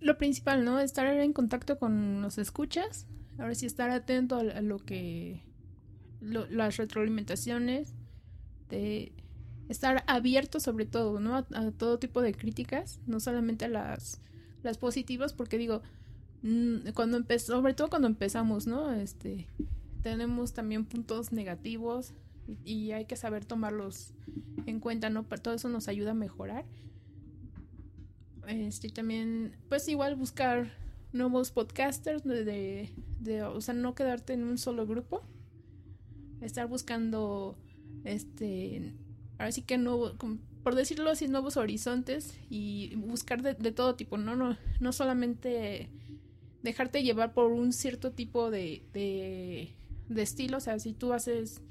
lo 0.00 0.16
principal, 0.18 0.64
¿no? 0.64 0.78
Estar 0.78 1.06
en 1.08 1.32
contacto 1.32 1.78
con 1.78 2.22
los 2.22 2.38
escuchas. 2.38 3.08
Ahora 3.38 3.56
sí 3.56 3.66
estar 3.66 3.90
atento 3.90 4.36
a, 4.36 4.60
lo 4.60 4.78
que... 4.78 5.42
las 6.20 6.76
retroalimentaciones. 6.76 7.94
De 8.68 9.12
estar 9.68 10.04
abierto 10.06 10.60
sobre 10.60 10.86
todo, 10.86 11.18
¿no? 11.18 11.34
A, 11.34 11.46
a 11.54 11.72
todo 11.72 11.98
tipo 11.98 12.22
de 12.22 12.34
críticas. 12.34 13.00
No 13.06 13.18
solamente 13.18 13.64
a 13.64 13.68
las, 13.68 14.22
las 14.62 14.78
positivas, 14.78 15.32
porque 15.32 15.58
digo, 15.58 15.82
mm, 16.42 16.90
cuando 16.94 17.16
empezó, 17.16 17.54
sobre 17.54 17.74
todo 17.74 17.90
cuando 17.90 18.08
empezamos, 18.08 18.66
¿no? 18.66 18.92
Este, 18.92 19.46
tenemos 20.02 20.52
también 20.52 20.84
puntos 20.84 21.32
negativos 21.32 22.12
y, 22.64 22.90
hay 22.92 23.04
que 23.04 23.16
saber 23.16 23.44
tomarlos 23.44 24.14
en 24.66 24.80
cuenta, 24.80 25.10
¿no? 25.10 25.24
Todo 25.24 25.54
eso 25.54 25.68
nos 25.68 25.88
ayuda 25.88 26.10
a 26.10 26.14
mejorar. 26.14 26.64
Este 28.48 28.88
también, 28.90 29.54
pues 29.68 29.86
igual 29.88 30.16
buscar 30.16 30.72
nuevos 31.12 31.52
podcasters 31.52 32.24
de, 32.24 32.90
de, 33.20 33.42
o 33.44 33.60
sea, 33.60 33.74
no 33.74 33.94
quedarte 33.94 34.32
en 34.32 34.44
un 34.44 34.58
solo 34.58 34.86
grupo. 34.86 35.22
Estar 36.40 36.66
buscando, 36.66 37.56
este, 38.04 38.92
ahora 39.38 39.52
sí 39.52 39.62
que 39.62 39.78
nuevo, 39.78 40.16
por 40.62 40.74
decirlo 40.74 41.10
así, 41.10 41.28
nuevos 41.28 41.56
horizontes 41.56 42.34
y 42.50 42.94
buscar 42.96 43.42
de, 43.42 43.54
todo 43.72 43.94
tipo, 43.96 44.16
¿no? 44.18 44.36
No, 44.36 44.56
no 44.80 44.92
solamente 44.92 45.88
dejarte 46.62 47.02
llevar 47.02 47.34
por 47.34 47.52
un 47.52 47.72
cierto 47.72 48.12
tipo 48.12 48.50
de, 48.50 48.82
de, 48.92 49.74
estilo, 50.22 50.58
o 50.58 50.60
sea, 50.60 50.78
si 50.78 50.92
tú 50.92 51.12
haces 51.12 51.62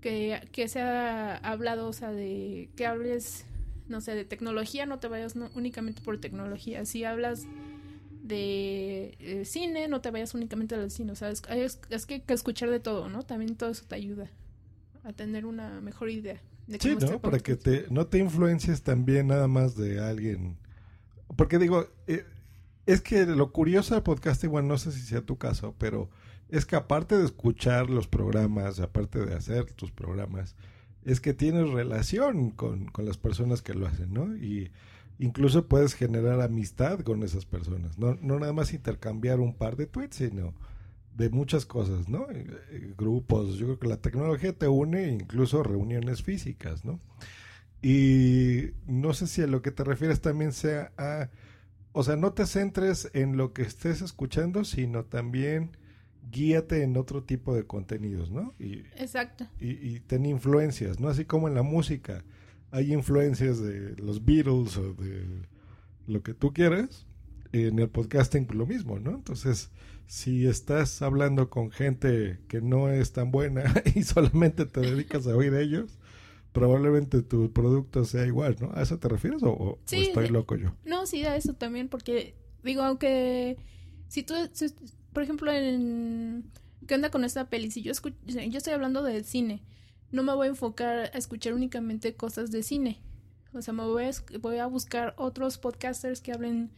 que, 0.00 0.40
que 0.52 0.68
sea 0.68 1.36
hablado, 1.36 1.88
o 1.88 1.92
sea, 1.92 2.12
de 2.12 2.70
que 2.76 2.86
hables, 2.86 3.44
no 3.88 4.00
sé, 4.00 4.14
de 4.14 4.24
tecnología, 4.24 4.86
no 4.86 4.98
te 4.98 5.08
vayas 5.08 5.34
únicamente 5.54 6.02
por 6.02 6.18
tecnología. 6.20 6.84
Si 6.84 7.04
hablas 7.04 7.46
de 8.22 9.16
eh, 9.20 9.44
cine, 9.44 9.88
no 9.88 10.00
te 10.00 10.10
vayas 10.10 10.34
únicamente 10.34 10.74
al 10.74 10.90
cine. 10.90 11.12
O 11.12 11.16
sea, 11.16 11.30
es, 11.30 11.42
es- 11.50 11.80
es 11.90 12.06
que 12.06 12.22
escuchar 12.28 12.70
de 12.70 12.80
todo, 12.80 13.08
¿no? 13.08 13.22
También 13.24 13.56
todo 13.56 13.70
eso 13.70 13.84
te 13.88 13.94
ayuda 13.96 14.30
a 15.04 15.12
tener 15.12 15.46
una 15.46 15.80
mejor 15.80 16.10
idea. 16.10 16.40
De 16.68 16.78
Sí, 16.78 16.96
¿no? 17.00 17.20
Para 17.20 17.40
que 17.40 17.56
te, 17.56 17.86
no 17.90 18.06
te 18.06 18.18
influencies 18.18 18.82
también 18.82 19.28
nada 19.28 19.48
más 19.48 19.74
de 19.74 20.00
alguien. 20.00 20.58
Porque 21.34 21.58
digo, 21.58 21.88
eh, 22.06 22.24
es 22.86 23.00
que 23.00 23.24
lo 23.26 23.52
curioso 23.52 23.94
del 23.94 24.02
podcast, 24.02 24.44
igual 24.44 24.68
no 24.68 24.76
sé 24.78 24.92
si 24.92 25.00
sea 25.00 25.22
tu 25.22 25.38
caso, 25.38 25.74
pero 25.78 26.10
es 26.50 26.66
que 26.66 26.76
aparte 26.76 27.16
de 27.16 27.24
escuchar 27.24 27.88
los 27.88 28.06
programas, 28.06 28.80
aparte 28.80 29.24
de 29.24 29.34
hacer 29.34 29.64
tus 29.72 29.90
programas, 29.90 30.56
es 31.04 31.20
que 31.20 31.32
tienes 31.32 31.70
relación 31.70 32.50
con, 32.50 32.86
con 32.86 33.06
las 33.06 33.16
personas 33.16 33.62
que 33.62 33.72
lo 33.74 33.86
hacen, 33.86 34.12
¿no? 34.12 34.36
Y 34.36 34.70
incluso 35.18 35.68
puedes 35.68 35.94
generar 35.94 36.40
amistad 36.42 37.00
con 37.00 37.22
esas 37.22 37.46
personas. 37.46 37.98
No, 37.98 38.18
no 38.20 38.38
nada 38.38 38.52
más 38.52 38.74
intercambiar 38.74 39.40
un 39.40 39.54
par 39.54 39.76
de 39.76 39.86
tweets, 39.86 40.16
sino 40.16 40.54
de 41.18 41.30
muchas 41.30 41.66
cosas, 41.66 42.08
¿no? 42.08 42.30
Eh, 42.30 42.46
eh, 42.70 42.94
grupos, 42.96 43.56
yo 43.56 43.66
creo 43.66 43.78
que 43.80 43.88
la 43.88 44.00
tecnología 44.00 44.52
te 44.52 44.68
une, 44.68 45.08
incluso 45.08 45.64
reuniones 45.64 46.22
físicas, 46.22 46.84
¿no? 46.84 47.00
Y 47.82 48.70
no 48.86 49.12
sé 49.12 49.26
si 49.26 49.42
a 49.42 49.48
lo 49.48 49.60
que 49.60 49.72
te 49.72 49.82
refieres 49.82 50.20
también 50.20 50.52
sea 50.52 50.92
a, 50.96 51.28
o 51.90 52.04
sea, 52.04 52.14
no 52.14 52.32
te 52.32 52.46
centres 52.46 53.10
en 53.14 53.36
lo 53.36 53.52
que 53.52 53.62
estés 53.62 54.00
escuchando, 54.00 54.64
sino 54.64 55.04
también 55.04 55.76
guíate 56.30 56.84
en 56.84 56.96
otro 56.96 57.24
tipo 57.24 57.52
de 57.52 57.66
contenidos, 57.66 58.30
¿no? 58.30 58.54
Y, 58.60 58.84
Exacto. 58.96 59.48
y, 59.58 59.70
y 59.70 60.00
ten 60.00 60.24
influencias, 60.24 61.00
¿no? 61.00 61.08
Así 61.08 61.24
como 61.24 61.48
en 61.48 61.54
la 61.54 61.62
música 61.62 62.22
hay 62.70 62.92
influencias 62.92 63.60
de 63.60 63.96
los 63.96 64.24
Beatles 64.24 64.76
o 64.76 64.94
de 64.94 65.24
lo 66.06 66.22
que 66.22 66.34
tú 66.34 66.52
quieras, 66.52 67.06
en 67.50 67.80
el 67.80 67.88
podcasting 67.88 68.46
lo 68.52 68.66
mismo, 68.66 69.00
¿no? 69.00 69.16
Entonces, 69.16 69.70
si 70.08 70.46
estás 70.46 71.00
hablando 71.02 71.50
con 71.50 71.70
gente 71.70 72.40
que 72.48 72.60
no 72.60 72.88
es 72.90 73.12
tan 73.12 73.30
buena 73.30 73.62
y 73.94 74.02
solamente 74.02 74.66
te 74.66 74.80
dedicas 74.80 75.26
a 75.28 75.36
oír 75.36 75.54
ellos, 75.54 75.98
probablemente 76.52 77.22
tu 77.22 77.52
producto 77.52 78.04
sea 78.04 78.26
igual, 78.26 78.56
¿no? 78.60 78.72
¿A 78.74 78.82
eso 78.82 78.98
te 78.98 79.08
refieres 79.08 79.42
o, 79.42 79.50
o 79.52 79.78
Sí, 79.84 79.98
estoy 79.98 80.28
loco 80.28 80.56
yo? 80.56 80.72
No, 80.84 81.06
sí, 81.06 81.24
a 81.24 81.36
eso 81.36 81.52
también, 81.54 81.88
porque 81.88 82.34
digo, 82.64 82.82
aunque 82.82 83.56
si 84.08 84.22
tú, 84.22 84.34
si- 84.52 84.74
por 85.12 85.22
ejemplo, 85.22 85.52
en 85.52 86.50
¿qué 86.86 86.94
onda 86.94 87.10
con 87.10 87.22
esta 87.24 87.48
peli? 87.50 87.70
Si 87.70 87.82
yo 87.82 87.92
escu- 87.92 88.14
yo 88.26 88.58
estoy 88.58 88.72
hablando 88.72 89.02
del 89.02 89.24
cine, 89.24 89.62
no 90.10 90.22
me 90.22 90.34
voy 90.34 90.46
a 90.46 90.50
enfocar 90.50 91.10
a 91.12 91.18
escuchar 91.18 91.52
únicamente 91.52 92.14
cosas 92.14 92.50
de 92.50 92.62
cine. 92.62 92.98
O 93.52 93.60
sea, 93.62 93.74
me 93.74 93.84
voy 93.84 94.04
a, 94.04 94.10
voy 94.40 94.56
a 94.58 94.66
buscar 94.66 95.14
otros 95.18 95.58
podcasters 95.58 96.20
que 96.22 96.32
hablen, 96.32 96.70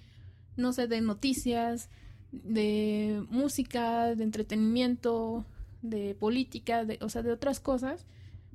no 0.57 0.73
sé, 0.73 0.89
de 0.89 1.01
noticias, 1.01 1.91
de 2.33 3.25
música, 3.31 4.15
de 4.15 4.25
entretenimiento, 4.25 5.45
de 5.83 6.15
política, 6.15 6.85
de, 6.85 6.99
o 7.01 7.09
sea, 7.09 7.23
de 7.23 7.33
otras 7.33 7.61
cosas, 7.61 8.07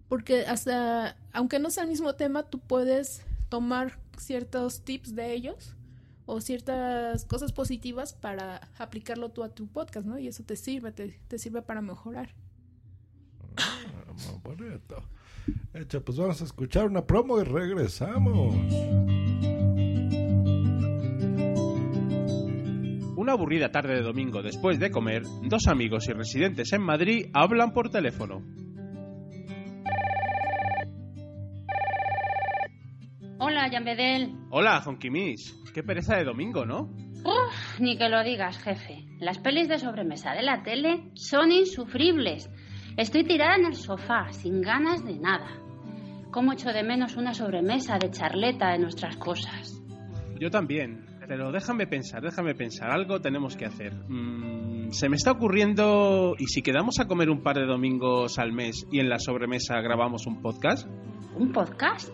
porque 0.07 0.45
hasta, 0.45 1.17
aunque 1.33 1.59
no 1.59 1.69
sea 1.69 1.83
el 1.83 1.89
mismo 1.89 2.13
tema, 2.15 2.43
tú 2.43 2.59
puedes 2.59 3.23
tomar 3.49 3.99
ciertos 4.17 4.81
tips 4.81 5.15
de 5.15 5.33
ellos 5.33 5.75
o 6.25 6.41
ciertas 6.41 7.25
cosas 7.25 7.51
positivas 7.51 8.13
para 8.13 8.61
aplicarlo 8.77 9.29
tú 9.29 9.43
a 9.43 9.49
tu 9.49 9.67
podcast, 9.67 10.05
¿no? 10.07 10.17
Y 10.17 10.27
eso 10.27 10.43
te 10.43 10.55
sirve, 10.55 10.91
te, 10.91 11.19
te 11.27 11.37
sirve 11.37 11.61
para 11.61 11.81
mejorar. 11.81 12.33
Ah, 13.57 13.79
muy 14.07 14.55
bonito. 14.55 15.03
Hecho, 15.73 16.03
pues 16.03 16.17
vamos 16.17 16.41
a 16.41 16.45
escuchar 16.45 16.87
una 16.87 17.05
promo 17.05 17.39
y 17.39 17.43
regresamos. 17.43 18.55
Una 23.25 23.33
aburrida 23.33 23.71
tarde 23.71 23.95
de 23.95 24.03
domingo 24.03 24.43
después 24.43 24.79
de 24.79 24.91
comer, 24.91 25.23
dos 25.41 25.65
amigos 25.65 26.07
y 26.07 26.13
residentes 26.13 26.71
en 26.73 26.83
Madrid 26.83 27.25
hablan 27.33 27.73
por 27.73 27.89
teléfono. 27.89 28.43
Hola, 33.39 33.67
Jambedel. 33.71 34.31
Hola, 34.51 34.79
Zonkimis. 34.79 35.59
Qué 35.73 35.81
pereza 35.81 36.17
de 36.17 36.23
domingo, 36.23 36.67
¿no? 36.67 36.81
Uf, 37.23 37.79
ni 37.79 37.97
que 37.97 38.09
lo 38.09 38.23
digas, 38.23 38.59
jefe. 38.59 39.07
Las 39.19 39.39
pelis 39.39 39.69
de 39.69 39.79
sobremesa 39.79 40.33
de 40.33 40.43
la 40.43 40.61
tele 40.61 41.09
son 41.15 41.51
insufribles. 41.51 42.47
Estoy 42.95 43.23
tirada 43.23 43.55
en 43.55 43.65
el 43.65 43.73
sofá, 43.73 44.31
sin 44.33 44.61
ganas 44.61 45.03
de 45.03 45.17
nada. 45.17 45.49
Cómo 46.29 46.53
echo 46.53 46.69
de 46.71 46.83
menos 46.83 47.17
una 47.17 47.33
sobremesa 47.33 47.97
de 47.97 48.11
charleta 48.11 48.69
de 48.73 48.77
nuestras 48.77 49.17
cosas. 49.17 49.81
Yo 50.39 50.51
también. 50.51 51.04
Pero 51.27 51.51
déjame 51.51 51.87
pensar, 51.87 52.21
déjame 52.21 52.55
pensar. 52.55 52.91
Algo 52.91 53.19
tenemos 53.19 53.55
que 53.55 53.65
hacer. 53.65 53.93
Mm, 54.07 54.91
se 54.91 55.09
me 55.09 55.15
está 55.15 55.31
ocurriendo... 55.31 56.35
¿Y 56.37 56.45
si 56.47 56.61
quedamos 56.61 56.99
a 56.99 57.07
comer 57.07 57.29
un 57.29 57.41
par 57.41 57.57
de 57.57 57.65
domingos 57.65 58.37
al 58.39 58.51
mes 58.51 58.87
y 58.91 58.99
en 58.99 59.09
la 59.09 59.19
sobremesa 59.19 59.79
grabamos 59.81 60.27
un 60.27 60.41
podcast? 60.41 60.87
¿Un 61.35 61.51
podcast? 61.51 62.09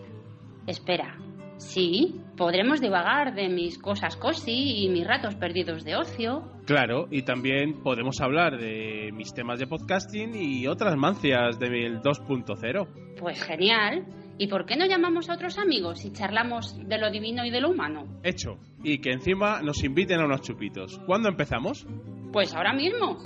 Espera. 0.66 1.16
Sí, 1.58 2.20
podremos 2.36 2.80
divagar 2.80 3.34
de 3.34 3.48
mis 3.48 3.78
cosas 3.78 4.16
cosi 4.16 4.84
y 4.84 4.88
mis 4.88 5.06
ratos 5.06 5.36
perdidos 5.36 5.84
de 5.84 5.96
ocio. 5.96 6.42
Claro, 6.66 7.06
y 7.10 7.22
también 7.22 7.82
podemos 7.82 8.20
hablar 8.20 8.58
de 8.58 9.10
mis 9.12 9.32
temas 9.32 9.60
de 9.60 9.66
podcasting 9.66 10.34
y 10.34 10.66
otras 10.66 10.96
mancias 10.96 11.58
del 11.58 12.00
2.0. 12.00 12.88
Pues 13.18 13.42
genial. 13.42 14.06
¿Y 14.38 14.48
por 14.48 14.66
qué 14.66 14.76
no 14.76 14.86
llamamos 14.86 15.28
a 15.28 15.34
otros 15.34 15.58
amigos 15.58 16.04
y 16.04 16.12
charlamos 16.12 16.76
de 16.88 16.98
lo 16.98 17.10
divino 17.10 17.44
y 17.44 17.50
de 17.50 17.60
lo 17.60 17.70
humano? 17.70 18.04
Hecho. 18.22 18.58
Y 18.82 18.98
que 18.98 19.10
encima 19.10 19.62
nos 19.62 19.84
inviten 19.84 20.20
a 20.20 20.24
unos 20.24 20.42
chupitos. 20.42 20.98
¿Cuándo 21.06 21.28
empezamos? 21.28 21.86
Pues 22.32 22.54
ahora 22.54 22.72
mismo. 22.72 23.18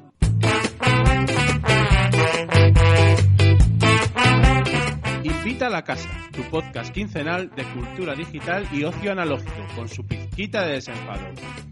Invita 5.27 5.67
a 5.67 5.71
la 5.71 5.83
casa, 5.83 6.09
tu 6.31 6.41
podcast 6.51 6.95
quincenal 6.95 7.51
de 7.57 7.65
cultura 7.65 8.15
digital 8.15 8.65
y 8.73 8.85
ocio 8.85 9.11
analógico, 9.11 9.51
con 9.75 9.89
su 9.89 10.07
pizquita 10.07 10.65
de 10.65 10.75
desenfado. 10.75 11.27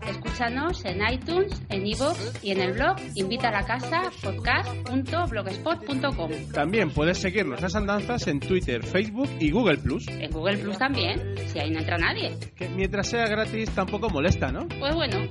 Escúchanos 0.08 0.84
en 0.84 1.00
iTunes, 1.08 1.62
en 1.68 1.86
iVoox 1.86 2.42
y 2.42 2.50
en 2.50 2.60
el 2.60 2.72
blog 2.72 2.96
invita 3.14 3.50
a 3.50 3.52
la 3.52 3.64
casa 3.64 4.10
podcast.blogspot.com. 4.22 6.30
También 6.52 6.90
puedes 6.90 7.18
seguir 7.18 7.46
nuestras 7.46 7.76
andanzas 7.76 8.26
en 8.26 8.40
Twitter, 8.40 8.82
Facebook 8.82 9.30
y 9.38 9.52
Google 9.52 9.78
Plus, 9.78 10.08
En 10.08 10.32
Google 10.32 10.56
Plus 10.58 10.76
también, 10.76 11.20
si 11.46 11.60
ahí 11.60 11.70
no 11.70 11.78
entra 11.78 11.96
nadie. 11.96 12.36
que 12.56 12.68
mientras 12.70 13.06
sea 13.08 13.28
gratis 13.28 13.70
tampoco 13.70 14.10
molesta, 14.10 14.50
¿no? 14.50 14.66
Pues 14.80 14.96
bueno, 14.96 15.28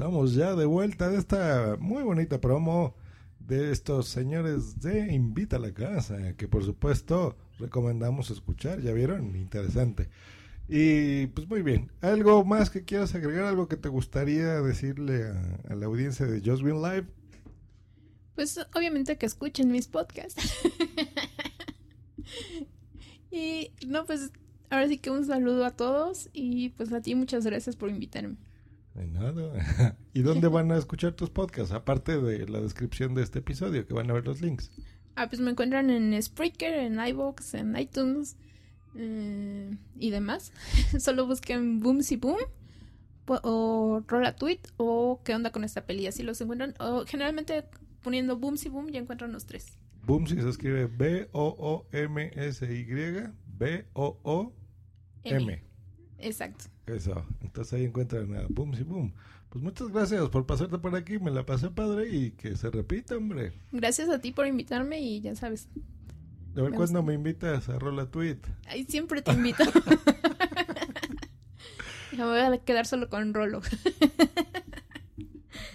estamos 0.00 0.32
ya 0.32 0.54
de 0.54 0.64
vuelta 0.64 1.10
de 1.10 1.18
esta 1.18 1.76
muy 1.78 2.02
bonita 2.02 2.40
promo 2.40 2.94
de 3.38 3.70
estos 3.70 4.08
señores 4.08 4.80
de 4.80 5.12
Invita 5.12 5.56
a 5.56 5.58
la 5.58 5.74
Casa, 5.74 6.34
que 6.38 6.48
por 6.48 6.64
supuesto 6.64 7.36
recomendamos 7.58 8.30
escuchar, 8.30 8.80
ya 8.80 8.94
vieron, 8.94 9.36
interesante. 9.36 10.08
Y 10.70 11.26
pues 11.26 11.46
muy 11.50 11.60
bien, 11.60 11.92
¿algo 12.00 12.46
más 12.46 12.70
que 12.70 12.82
quieras 12.82 13.14
agregar? 13.14 13.44
¿Algo 13.44 13.68
que 13.68 13.76
te 13.76 13.90
gustaría 13.90 14.62
decirle 14.62 15.34
a, 15.68 15.74
la 15.74 15.84
audiencia 15.84 16.24
de 16.24 16.40
Just 16.40 16.62
Green 16.62 16.80
Live? 16.80 17.06
Pues 18.34 18.58
obviamente 18.74 19.18
que 19.18 19.26
escuchen 19.26 19.70
mis 19.70 19.86
podcasts. 19.86 20.40
y 23.30 23.70
no, 23.86 24.06
pues 24.06 24.30
ahora 24.70 24.88
sí 24.88 24.96
que 24.96 25.10
un 25.10 25.26
saludo 25.26 25.66
a 25.66 25.72
todos 25.72 26.30
y 26.32 26.70
pues 26.70 26.90
a 26.90 27.02
ti 27.02 27.14
muchas 27.14 27.44
gracias 27.44 27.76
por 27.76 27.90
invitarme. 27.90 28.38
De 28.94 29.06
nada. 29.06 29.96
¿Y 30.14 30.22
dónde 30.22 30.48
van 30.48 30.72
a 30.72 30.76
escuchar 30.76 31.12
tus 31.12 31.30
podcasts? 31.30 31.72
Aparte 31.72 32.20
de 32.20 32.46
la 32.48 32.60
descripción 32.60 33.14
de 33.14 33.22
este 33.22 33.38
episodio, 33.38 33.86
que 33.86 33.94
van 33.94 34.10
a 34.10 34.14
ver 34.14 34.26
los 34.26 34.40
links. 34.40 34.70
Ah, 35.16 35.28
pues 35.28 35.40
me 35.40 35.50
encuentran 35.50 35.90
en 35.90 36.20
Spreaker, 36.22 36.74
en 36.74 36.98
iVoox, 36.98 37.54
en 37.54 37.76
iTunes 37.76 38.36
eh, 38.96 39.76
y 39.98 40.10
demás. 40.10 40.52
Solo 40.98 41.26
busquen 41.26 41.80
Boom 41.80 42.02
Si 42.02 42.16
Boom 42.16 42.38
o 43.26 44.02
Rola 44.08 44.34
Tweet 44.34 44.60
o 44.76 45.20
qué 45.24 45.34
onda 45.34 45.52
con 45.52 45.62
esta 45.64 45.86
peli. 45.86 46.06
Así 46.06 46.22
los 46.22 46.40
encuentran. 46.40 46.74
O 46.80 47.04
generalmente 47.06 47.64
poniendo 48.02 48.36
Boom 48.36 48.56
Si 48.56 48.68
Boom 48.68 48.90
ya 48.90 49.00
encuentran 49.00 49.32
los 49.32 49.46
tres. 49.46 49.76
Boomsy 50.04 50.40
se 50.40 50.48
escribe 50.48 50.86
B-O-O-M-S-Y, 50.86 51.24
B-O-O-M. 53.58 54.52
Exacto. 56.18 56.64
Eso, 56.94 57.24
entonces 57.42 57.72
ahí 57.74 57.84
encuentran 57.84 58.34
a 58.36 58.46
Boom 58.48 58.74
y 58.78 58.82
Boom. 58.82 59.12
Pues 59.48 59.64
muchas 59.64 59.88
gracias 59.88 60.28
por 60.28 60.46
pasarte 60.46 60.78
por 60.78 60.94
aquí, 60.94 61.18
me 61.18 61.30
la 61.30 61.44
pasé 61.44 61.70
padre 61.70 62.08
y 62.08 62.30
que 62.32 62.56
se 62.56 62.70
repita, 62.70 63.16
hombre. 63.16 63.52
Gracias 63.72 64.08
a 64.08 64.20
ti 64.20 64.32
por 64.32 64.46
invitarme 64.46 65.00
y 65.00 65.20
ya 65.20 65.34
sabes. 65.34 65.68
A 66.56 66.62
ver 66.62 66.70
Me 66.70 66.76
cuándo 66.76 67.02
me 67.02 67.14
invitas 67.14 67.68
a 67.68 67.78
Rola 67.78 68.06
Tweet. 68.06 68.38
Ahí 68.66 68.84
siempre 68.84 69.22
te 69.22 69.32
invito. 69.32 69.64
Me 72.16 72.24
voy 72.24 72.38
a 72.38 72.58
quedar 72.58 72.86
solo 72.86 73.08
con 73.08 73.34
Rolo. 73.34 73.60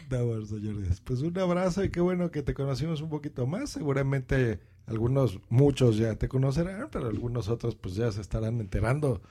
Bueno, 0.07 0.45
señores. 0.45 1.01
Pues 1.01 1.21
un 1.21 1.37
abrazo 1.37 1.83
y 1.83 1.89
qué 1.89 1.99
bueno 1.99 2.31
que 2.31 2.43
te 2.43 2.53
conocimos 2.53 3.01
un 3.01 3.09
poquito 3.09 3.47
más. 3.47 3.71
Seguramente 3.71 4.59
algunos, 4.85 5.39
muchos 5.49 5.97
ya 5.97 6.15
te 6.15 6.27
conocerán, 6.27 6.89
pero 6.91 7.07
algunos 7.07 7.49
otros 7.49 7.75
pues 7.75 7.95
ya 7.95 8.11
se 8.11 8.21
estarán 8.21 8.59
enterando 8.59 9.21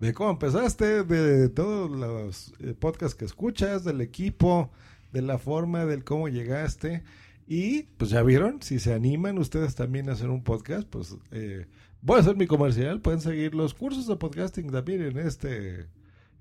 de 0.00 0.12
cómo 0.12 0.30
empezaste, 0.30 1.04
de 1.04 1.48
todos 1.48 1.90
los 1.90 2.52
eh, 2.60 2.74
podcasts 2.74 3.14
que 3.14 3.24
escuchas, 3.24 3.84
del 3.84 4.00
equipo, 4.00 4.70
de 5.12 5.22
la 5.22 5.38
forma, 5.38 5.86
del 5.86 6.04
cómo 6.04 6.28
llegaste. 6.28 7.02
Y 7.46 7.84
pues 7.98 8.10
ya 8.10 8.22
vieron, 8.22 8.62
si 8.62 8.78
se 8.78 8.94
animan 8.94 9.38
ustedes 9.38 9.74
también 9.74 10.08
a 10.08 10.12
hacer 10.12 10.30
un 10.30 10.42
podcast, 10.42 10.88
pues 10.88 11.16
eh, 11.30 11.66
voy 12.00 12.16
a 12.16 12.20
hacer 12.20 12.36
mi 12.36 12.46
comercial. 12.46 13.00
Pueden 13.00 13.20
seguir 13.20 13.54
los 13.54 13.74
cursos 13.74 14.06
de 14.06 14.16
podcasting 14.16 14.70
también 14.70 15.02
en 15.02 15.18
este, 15.18 15.86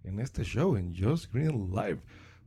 en 0.03 0.19
este 0.19 0.43
show, 0.43 0.75
en 0.75 0.95
Just 0.95 1.33
Green 1.33 1.69
Live. 1.71 1.99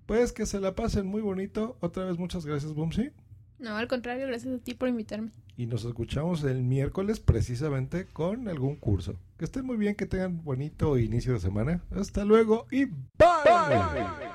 Pues 0.06 0.32
que 0.32 0.46
se 0.46 0.60
la 0.60 0.74
pasen 0.74 1.06
muy 1.06 1.20
bonito. 1.20 1.76
Otra 1.80 2.04
vez 2.04 2.18
muchas 2.18 2.46
gracias, 2.46 2.72
Bumsy. 2.72 3.10
No, 3.58 3.76
al 3.76 3.88
contrario, 3.88 4.26
gracias 4.26 4.54
a 4.54 4.58
ti 4.58 4.74
por 4.74 4.88
invitarme. 4.88 5.30
Y 5.56 5.66
nos 5.66 5.84
escuchamos 5.84 6.44
el 6.44 6.62
miércoles 6.62 7.18
precisamente 7.20 8.06
con 8.06 8.48
algún 8.48 8.76
curso. 8.76 9.14
Que 9.38 9.46
estén 9.46 9.64
muy 9.64 9.78
bien, 9.78 9.94
que 9.94 10.06
tengan 10.06 10.44
bonito 10.44 10.98
inicio 10.98 11.32
de 11.32 11.40
semana. 11.40 11.80
Hasta 11.90 12.24
luego 12.24 12.66
y 12.70 12.84
bye. 12.84 14.26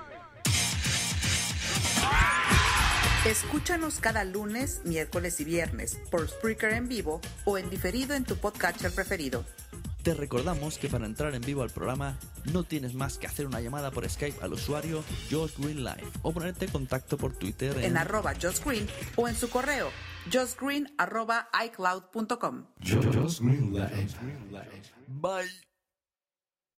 Escúchanos 3.26 4.00
cada 4.00 4.24
lunes, 4.24 4.82
miércoles 4.84 5.40
y 5.40 5.44
viernes 5.44 6.00
por 6.10 6.28
Spreaker 6.28 6.74
en 6.74 6.88
vivo 6.88 7.22
o 7.46 7.60
en 7.60 7.70
diferido 7.70 8.16
en 8.16 8.24
tu 8.24 8.36
podcatcher 8.36 8.92
preferido. 8.92 9.46
Te 10.04 10.14
recordamos 10.14 10.78
que 10.78 10.90
para 10.90 11.06
entrar 11.06 11.36
en 11.36 11.42
vivo 11.42 11.62
al 11.62 11.70
programa 11.70 12.18
no 12.52 12.64
tienes 12.64 12.96
más 12.96 13.18
que 13.18 13.28
hacer 13.28 13.46
una 13.46 13.62
llamada 13.62 13.92
por 13.92 14.10
Skype 14.10 14.44
al 14.44 14.54
usuario 14.54 15.04
Josh 15.30 15.54
Green 15.58 15.84
Live 15.84 16.10
o 16.24 16.32
ponerte 16.34 16.66
en 16.66 16.72
contacto 16.72 17.18
por 17.18 17.34
Twitter 17.34 17.78
en, 17.78 17.84
En 17.84 17.98
arroba 17.98 18.34
Josh 18.42 18.64
Green 18.64 18.88
o 19.16 19.28
en 19.28 19.36
su 19.36 19.50
correo 19.50 19.90
justgreen 20.30 20.94
arroba 20.98 21.50
icloud.com. 21.66 22.66
Just 22.84 23.42
Green 23.42 23.74
Light. 23.74 24.12
Bye. 25.08 25.71